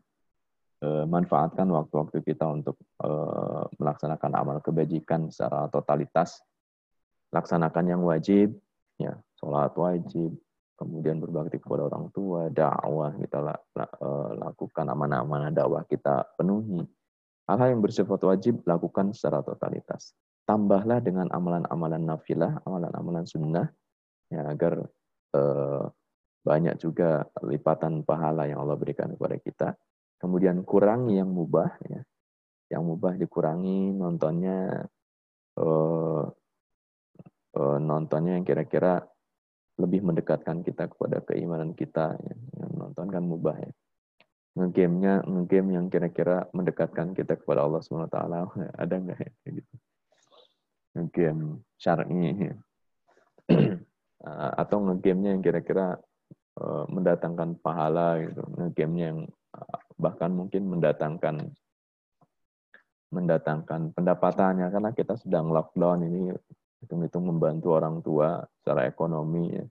[0.84, 2.76] Eh, manfaatkan waktu-waktu kita untuk
[3.80, 6.44] melaksanakan amal kebajikan secara totalitas.
[7.32, 8.60] Laksanakan yang wajib,
[9.00, 10.36] ya sholat wajib,
[10.78, 13.40] kemudian berbakti kepada orang tua, dakwah kita
[13.80, 16.84] eh, lakukan amanah-amanah dakwah kita penuhi.
[17.44, 20.16] Hal-hal yang bersifat wajib lakukan secara totalitas.
[20.48, 23.68] Tambahlah dengan amalan-amalan nafilah, amalan-amalan sunnah,
[24.32, 24.88] ya agar
[25.36, 25.84] eh,
[26.44, 29.70] banyak juga lipatan pahala yang Allah berikan kepada kita
[30.24, 32.00] kemudian kurangi yang mubah ya
[32.72, 34.88] yang mubah dikurangi nontonnya
[35.60, 36.24] uh,
[37.58, 39.06] nontonnya yang kira-kira
[39.78, 42.36] lebih mendekatkan kita kepada keimanan kita ya.
[42.62, 43.72] yang nonton kan mubah ya
[44.54, 48.14] ngegame-nya ngegame yang kira-kira mendekatkan kita kepada Allah swt
[48.86, 49.74] ada nggak ya gitu
[50.94, 52.56] ngegame syar'i ya.
[54.62, 55.98] atau ngegame-nya yang kira-kira
[56.62, 59.20] uh, mendatangkan pahala gitu ngegame-nya yang
[59.98, 61.54] bahkan mungkin mendatangkan
[63.14, 66.34] mendatangkan pendapatannya karena kita sedang lockdown ini
[66.84, 69.66] hitung-hitung membantu orang tua secara ekonomi ya.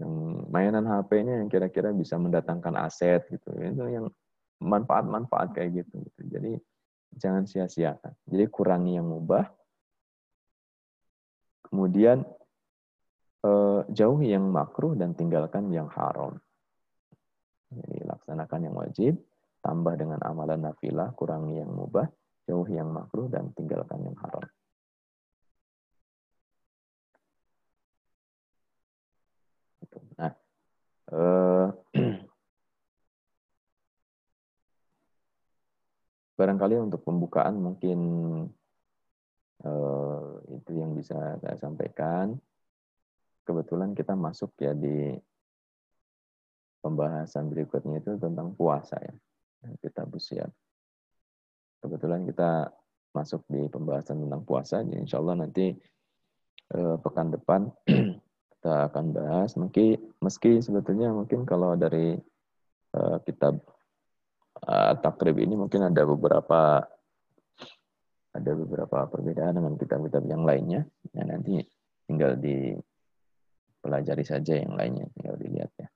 [0.00, 0.12] yang
[0.48, 4.06] mainan HP-nya yang kira-kira bisa mendatangkan aset gitu itu yang
[4.60, 6.20] manfaat-manfaat kayak gitu, gitu.
[6.30, 6.52] jadi
[7.20, 9.50] jangan sia-siakan jadi kurangi yang mubah
[11.66, 12.22] kemudian
[13.44, 16.38] eh, jauhi yang makruh dan tinggalkan yang haram
[17.70, 19.14] jadi laksanakan yang wajib,
[19.62, 22.10] tambah dengan amalan nafilah, kurangi yang mubah,
[22.50, 24.42] jauhi yang makruh, dan tinggalkan yang haram.
[30.18, 30.34] Nah,
[31.10, 31.66] eh,
[36.38, 37.98] barangkali untuk pembukaan mungkin
[39.60, 42.38] eh, itu yang bisa saya sampaikan.
[43.44, 45.18] Kebetulan kita masuk ya di
[46.80, 49.14] pembahasan berikutnya itu tentang puasa ya.
[49.84, 50.48] Kita bersiap.
[51.80, 52.72] Kebetulan kita
[53.10, 55.74] masuk di pembahasan tentang puasa, jadi insya Allah nanti
[56.72, 57.66] eh, pekan depan
[58.60, 59.56] kita akan bahas.
[59.56, 62.12] Meski, meski sebetulnya mungkin kalau dari
[62.92, 63.56] eh, kitab
[64.68, 66.84] eh, takrib ini mungkin ada beberapa
[68.30, 70.84] ada beberapa perbedaan dengan kitab-kitab yang lainnya.
[71.16, 71.64] Ya, nanti
[72.04, 75.88] tinggal dipelajari saja yang lainnya, tinggal dilihat ya.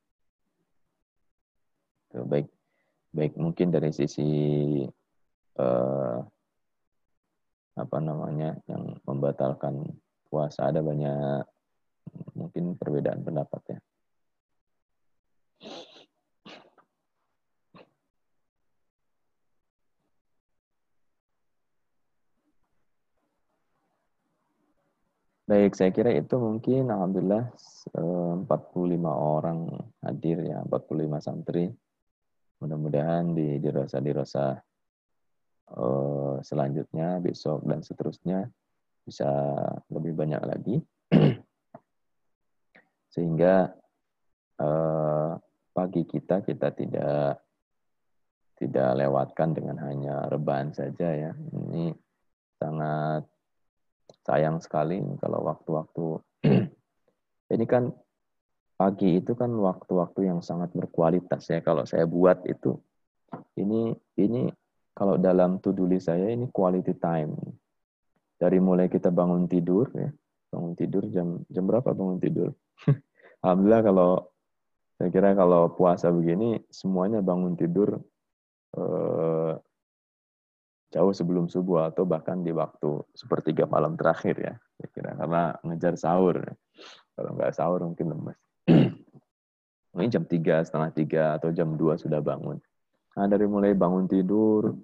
[2.24, 2.48] Baik
[3.12, 4.24] baik mungkin dari sisi
[5.60, 6.18] eh,
[7.76, 9.84] apa namanya yang membatalkan
[10.32, 11.44] puasa ada banyak
[12.34, 13.78] mungkin perbedaan pendapat ya.
[25.44, 27.52] Baik, saya kira itu mungkin Alhamdulillah
[27.92, 28.48] 45
[29.12, 29.68] orang
[30.00, 31.68] hadir ya, 45 santri
[32.64, 34.56] mudah-mudahan di dirosa dirosa
[35.76, 38.48] uh, selanjutnya besok dan seterusnya
[39.04, 39.28] bisa
[39.92, 40.76] lebih banyak lagi
[43.14, 43.70] sehingga
[44.58, 45.38] uh,
[45.70, 47.38] pagi kita kita tidak
[48.58, 51.32] tidak lewatkan dengan hanya rebahan saja ya.
[51.34, 51.94] Ini
[52.58, 53.22] sangat
[54.26, 56.06] sayang sekali kalau waktu-waktu.
[57.54, 57.94] Ini kan
[58.74, 62.74] pagi itu kan waktu-waktu yang sangat berkualitas ya kalau saya buat itu.
[63.54, 64.50] Ini ini
[64.94, 67.38] kalau dalam to-do saya ini quality time.
[68.34, 70.10] Dari mulai kita bangun tidur ya
[70.55, 72.55] bangun tidur jam jam berapa bangun tidur?
[73.42, 74.11] Alhamdulillah kalau
[74.94, 77.98] saya kira kalau puasa begini semuanya bangun tidur
[78.78, 79.52] eh,
[80.94, 85.11] jauh sebelum subuh atau bahkan di waktu sepertiga malam terakhir ya saya kira.
[85.18, 86.36] Karena ngejar sahur.
[87.14, 88.38] Kalau nggak sahur mungkin lemes.
[89.94, 92.59] Mungkin jam 3, setengah 3, atau jam 2 sudah bangun.
[93.14, 94.74] Nah, dari mulai bangun tidur,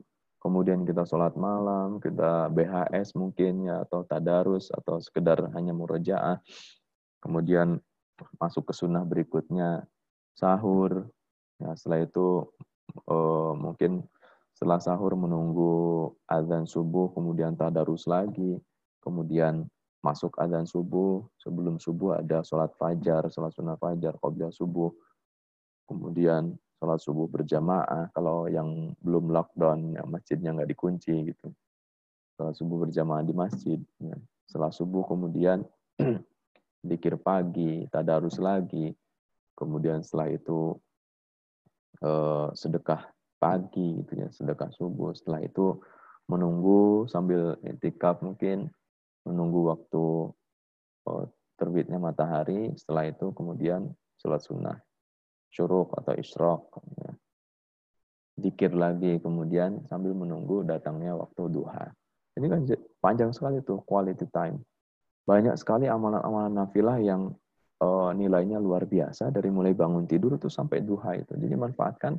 [0.40, 6.40] kemudian kita sholat malam, kita BHS mungkin ya, atau tadarus, atau sekedar hanya murojaah.
[7.20, 7.76] Kemudian
[8.40, 9.84] masuk ke sunnah berikutnya,
[10.32, 11.06] sahur.
[11.60, 12.48] Ya, setelah itu
[13.04, 14.08] uh, mungkin
[14.56, 18.56] setelah sahur menunggu azan subuh, kemudian tadarus lagi,
[19.04, 19.68] kemudian
[20.00, 24.88] masuk azan subuh, sebelum subuh ada sholat fajar, sholat sunnah fajar, qobliya subuh,
[25.84, 31.52] kemudian sholat subuh berjamaah, kalau yang belum lockdown, yang masjidnya nggak dikunci gitu.
[32.40, 33.76] Sholat subuh berjamaah di masjid.
[34.00, 34.16] Ya.
[34.48, 35.60] Setelah subuh kemudian
[36.88, 38.96] dikir pagi, tadarus lagi,
[39.52, 40.72] kemudian setelah itu
[42.00, 45.12] eh, sedekah pagi gitu ya, sedekah subuh.
[45.12, 45.76] Setelah itu
[46.32, 48.72] menunggu sambil itikaf mungkin
[49.28, 50.32] menunggu waktu
[51.04, 51.24] oh,
[51.60, 52.72] terbitnya matahari.
[52.72, 54.80] Setelah itu kemudian sholat sunnah,
[55.50, 56.80] syuruk atau isyrok.
[57.02, 57.12] Ya.
[58.40, 61.92] Dikir lagi kemudian sambil menunggu datangnya waktu duha.
[62.38, 62.60] Ini kan
[63.02, 64.62] panjang sekali tuh quality time.
[65.28, 67.34] Banyak sekali amalan-amalan nafilah yang
[67.82, 71.36] uh, nilainya luar biasa dari mulai bangun tidur itu sampai duha itu.
[71.36, 72.16] Jadi manfaatkan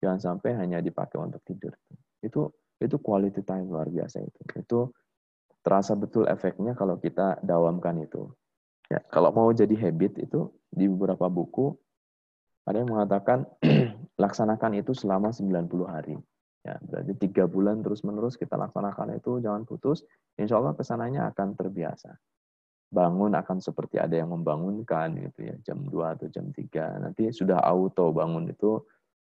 [0.00, 1.76] jangan sampai hanya dipakai untuk tidur.
[2.24, 2.50] Itu
[2.80, 4.40] itu quality time luar biasa itu.
[4.56, 4.80] Itu
[5.60, 8.32] terasa betul efeknya kalau kita dawamkan itu.
[8.90, 11.78] Ya, kalau mau jadi habit itu di beberapa buku
[12.70, 13.44] ada yang mengatakan
[14.22, 16.16] laksanakan itu selama 90 hari.
[16.60, 20.04] Ya, berarti tiga bulan terus-menerus kita laksanakan itu, jangan putus.
[20.36, 22.12] Insya Allah ke sananya akan terbiasa.
[22.90, 27.00] Bangun akan seperti ada yang membangunkan gitu ya, jam 2 atau jam 3.
[27.00, 28.82] Nanti sudah auto bangun itu,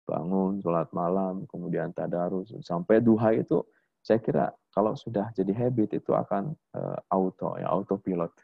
[0.05, 3.65] bangun, sholat malam, kemudian tadarus, sampai duha itu
[4.03, 8.35] saya kira kalau sudah jadi habit itu akan uh, auto ya autopilot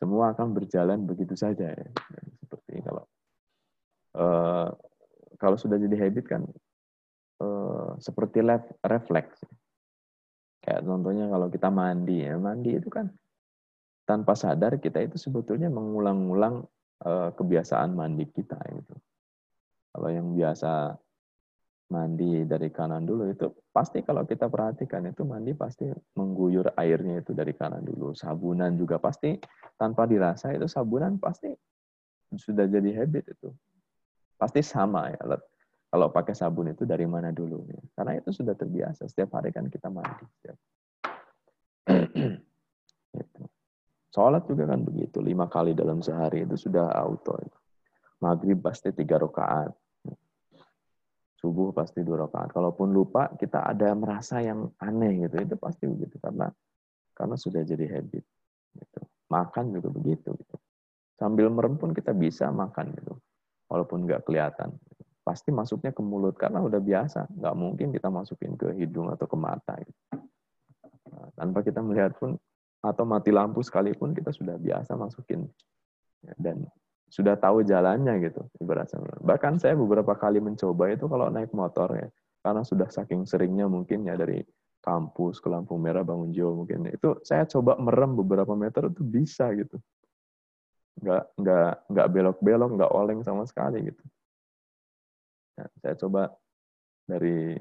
[0.00, 1.88] semua akan berjalan begitu saja ya.
[4.14, 4.68] Seperti
[5.40, 6.42] kalau sudah jadi habit kan
[7.40, 8.44] uh, seperti
[8.84, 9.40] refleks
[10.60, 13.08] kayak contohnya kalau kita mandi ya mandi itu kan
[14.04, 16.66] tanpa sadar kita itu sebetulnya mengulang-ulang
[17.06, 18.94] uh, kebiasaan mandi kita itu
[19.90, 20.94] kalau yang biasa
[21.90, 27.34] mandi dari kanan dulu itu pasti kalau kita perhatikan itu mandi pasti mengguyur airnya itu
[27.34, 28.14] dari kanan dulu.
[28.14, 29.34] Sabunan juga pasti
[29.74, 31.50] tanpa dirasa itu sabunan pasti
[32.30, 33.50] sudah jadi habit itu.
[34.40, 35.20] Pasti sama ya.
[35.90, 37.82] Kalau pakai sabun itu dari mana dulu ya.
[37.92, 39.04] Karena itu sudah terbiasa.
[39.04, 40.24] Setiap hari kan kita mandi.
[43.20, 43.42] itu.
[44.10, 45.20] Sholat juga kan begitu.
[45.20, 47.36] Lima kali dalam sehari itu sudah auto.
[48.24, 49.76] Maghrib pasti tiga rakaat
[51.40, 52.52] subuh pasti dua rakaat.
[52.52, 56.52] Kalaupun lupa, kita ada merasa yang aneh gitu, itu pasti begitu karena
[57.16, 58.24] karena sudah jadi habit.
[58.76, 59.00] Gitu.
[59.32, 60.36] Makan juga begitu.
[60.36, 60.56] Gitu.
[61.16, 63.16] Sambil merem pun kita bisa makan gitu,
[63.70, 64.74] walaupun nggak kelihatan.
[65.22, 67.30] Pasti masuknya ke mulut karena udah biasa.
[67.30, 69.78] Nggak mungkin kita masukin ke hidung atau ke mata.
[69.78, 70.00] Gitu.
[71.14, 72.34] Nah, tanpa kita melihat pun
[72.82, 75.44] atau mati lampu sekalipun kita sudah biasa masukin
[76.40, 76.64] dan
[77.12, 79.02] sudah tahu jalannya gitu ibaratnya.
[79.20, 82.08] Bahkan saya beberapa kali mencoba itu kalau naik motor ya,
[82.40, 84.40] karena sudah saking seringnya mungkin ya dari
[84.80, 89.52] kampus ke lampu merah bangun jauh mungkin itu saya coba merem beberapa meter itu bisa
[89.52, 89.76] gitu
[91.00, 94.04] nggak nggak nggak belok-belok nggak oleng sama sekali gitu.
[95.56, 96.22] Nah, saya coba
[97.08, 97.56] dari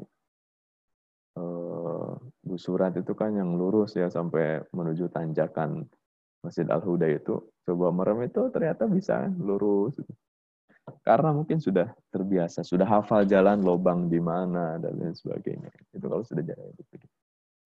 [1.39, 2.13] uh,
[2.59, 5.87] Surat itu kan yang lurus ya sampai menuju tanjakan
[6.43, 7.39] Masjid Al Huda itu.
[7.63, 9.95] Coba merem itu ternyata bisa lurus
[11.05, 15.69] karena mungkin sudah terbiasa sudah hafal jalan lobang di mana dan lain sebagainya.
[15.93, 16.88] Itu kalau sudah habit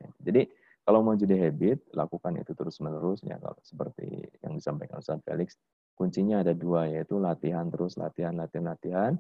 [0.03, 0.43] ya, jadi
[0.83, 5.55] kalau mau jadi habit lakukan itu terus menerus ya kalau seperti yang disampaikan Ustaz Felix
[5.95, 9.13] kuncinya ada dua yaitu latihan terus latihan latihan latihan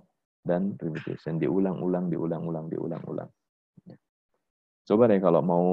[0.43, 3.30] dan repetition diulang-ulang diulang-ulang diulang-ulang
[3.86, 3.97] ya.
[4.90, 5.66] coba deh kalau mau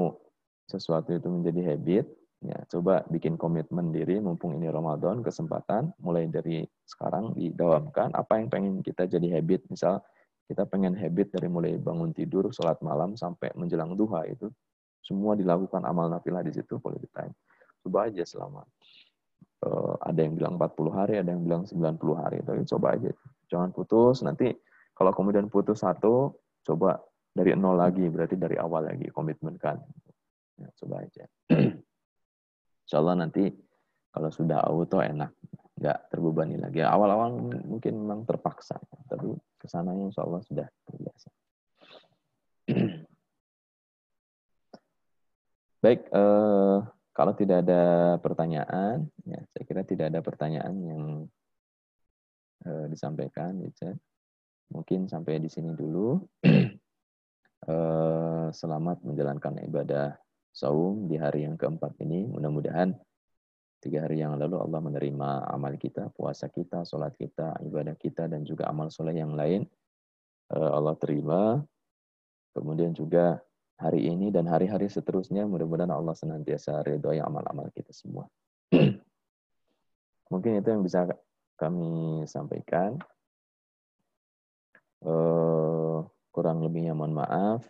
[0.70, 2.06] sesuatu itu menjadi habit
[2.40, 8.48] Ya, coba bikin komitmen diri mumpung ini Ramadan, kesempatan mulai dari sekarang didawamkan apa yang
[8.48, 9.68] pengen kita jadi habit.
[9.68, 10.00] Misal
[10.48, 14.48] kita pengen habit dari mulai bangun tidur, sholat malam sampai menjelang duha itu
[15.00, 17.34] semua dilakukan amal nafilah di situ quality time.
[17.80, 18.62] Coba aja selama
[19.66, 22.38] uh, ada yang bilang 40 hari, ada yang bilang 90 hari.
[22.44, 23.10] Tapi coba aja.
[23.50, 24.22] Jangan putus.
[24.22, 24.52] Nanti
[24.94, 27.00] kalau kemudian putus satu, coba
[27.32, 29.80] dari nol lagi, berarti dari awal lagi komitmen kan.
[30.60, 31.24] Ya, coba aja.
[32.84, 33.48] Insya Allah nanti
[34.10, 35.30] kalau sudah auto enak,
[35.78, 36.84] nggak terbebani lagi.
[36.84, 38.76] Awal-awal mungkin memang terpaksa,
[39.08, 41.28] tapi ke sananya Insya Allah sudah terbiasa.
[45.80, 46.78] Baik, eh,
[47.16, 51.02] kalau tidak ada pertanyaan, ya saya kira tidak ada pertanyaan yang
[52.68, 53.96] eh, disampaikan, ya.
[54.76, 56.20] Mungkin sampai di sini dulu.
[57.72, 60.20] eh, selamat menjalankan ibadah
[60.52, 62.28] saum di hari yang keempat ini.
[62.28, 62.92] Mudah-mudahan
[63.80, 68.44] tiga hari yang lalu Allah menerima amal kita, puasa kita, sholat kita, ibadah kita, dan
[68.44, 69.64] juga amal soleh yang lain.
[70.52, 71.64] Eh, Allah terima.
[72.52, 73.40] Kemudian juga
[73.80, 78.28] hari ini dan hari-hari seterusnya, mudah-mudahan Allah senantiasa ridhoi amal-amal kita semua.
[80.32, 81.08] Mungkin itu yang bisa
[81.56, 83.00] kami sampaikan.
[85.00, 87.64] Uh, kurang lebihnya mohon maaf.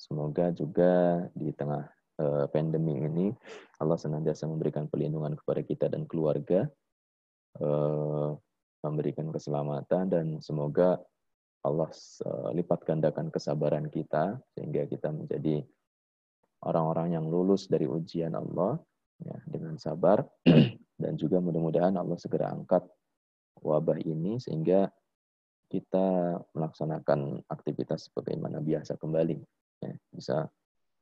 [0.00, 1.84] Semoga juga di tengah
[2.16, 3.28] uh, pandemi ini
[3.76, 6.64] Allah senantiasa memberikan perlindungan kepada kita dan keluarga,
[7.60, 8.32] uh,
[8.80, 10.96] memberikan keselamatan dan semoga
[11.60, 11.90] Allah
[12.24, 15.60] uh, lipat gandakan kesabaran kita sehingga kita menjadi
[16.64, 18.80] orang-orang yang lulus dari ujian Allah
[19.20, 20.24] ya, dengan sabar
[21.02, 22.84] dan juga mudah-mudahan Allah segera angkat
[23.60, 24.88] wabah ini sehingga
[25.70, 29.38] kita melaksanakan aktivitas sebagaimana biasa kembali.
[29.80, 30.36] Ya, bisa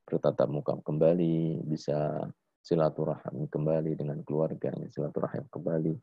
[0.05, 2.29] bertatap muka kembali, bisa
[2.61, 5.95] silaturahmi kembali dengan keluarganya, silaturahim kembali.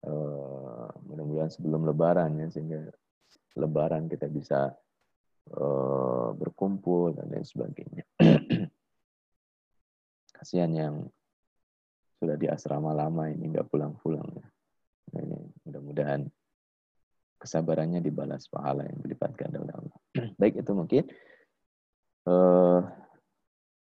[0.00, 2.88] Uh, mudah-mudahan sebelum lebaran ya, sehingga
[3.58, 4.72] lebaran kita bisa
[5.54, 8.04] uh, berkumpul dan lain sebagainya.
[10.36, 10.94] Kasihan yang
[12.20, 14.28] sudah di asrama lama ini nggak pulang-pulang.
[14.36, 14.46] Ya.
[15.10, 16.20] Nah, ini mudah-mudahan
[17.40, 19.98] kesabarannya dibalas pahala yang berlipat ganda oleh Allah.
[20.40, 21.04] Baik itu mungkin.
[22.28, 22.84] Uh,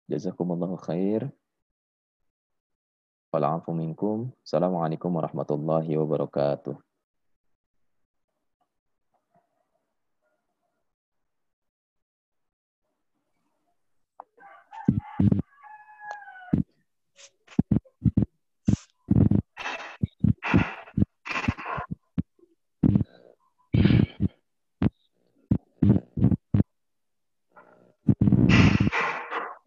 [0.07, 1.27] jazakumullahu khair.
[3.31, 6.90] Assalamualaikum warahmatullahi wabarakatuh.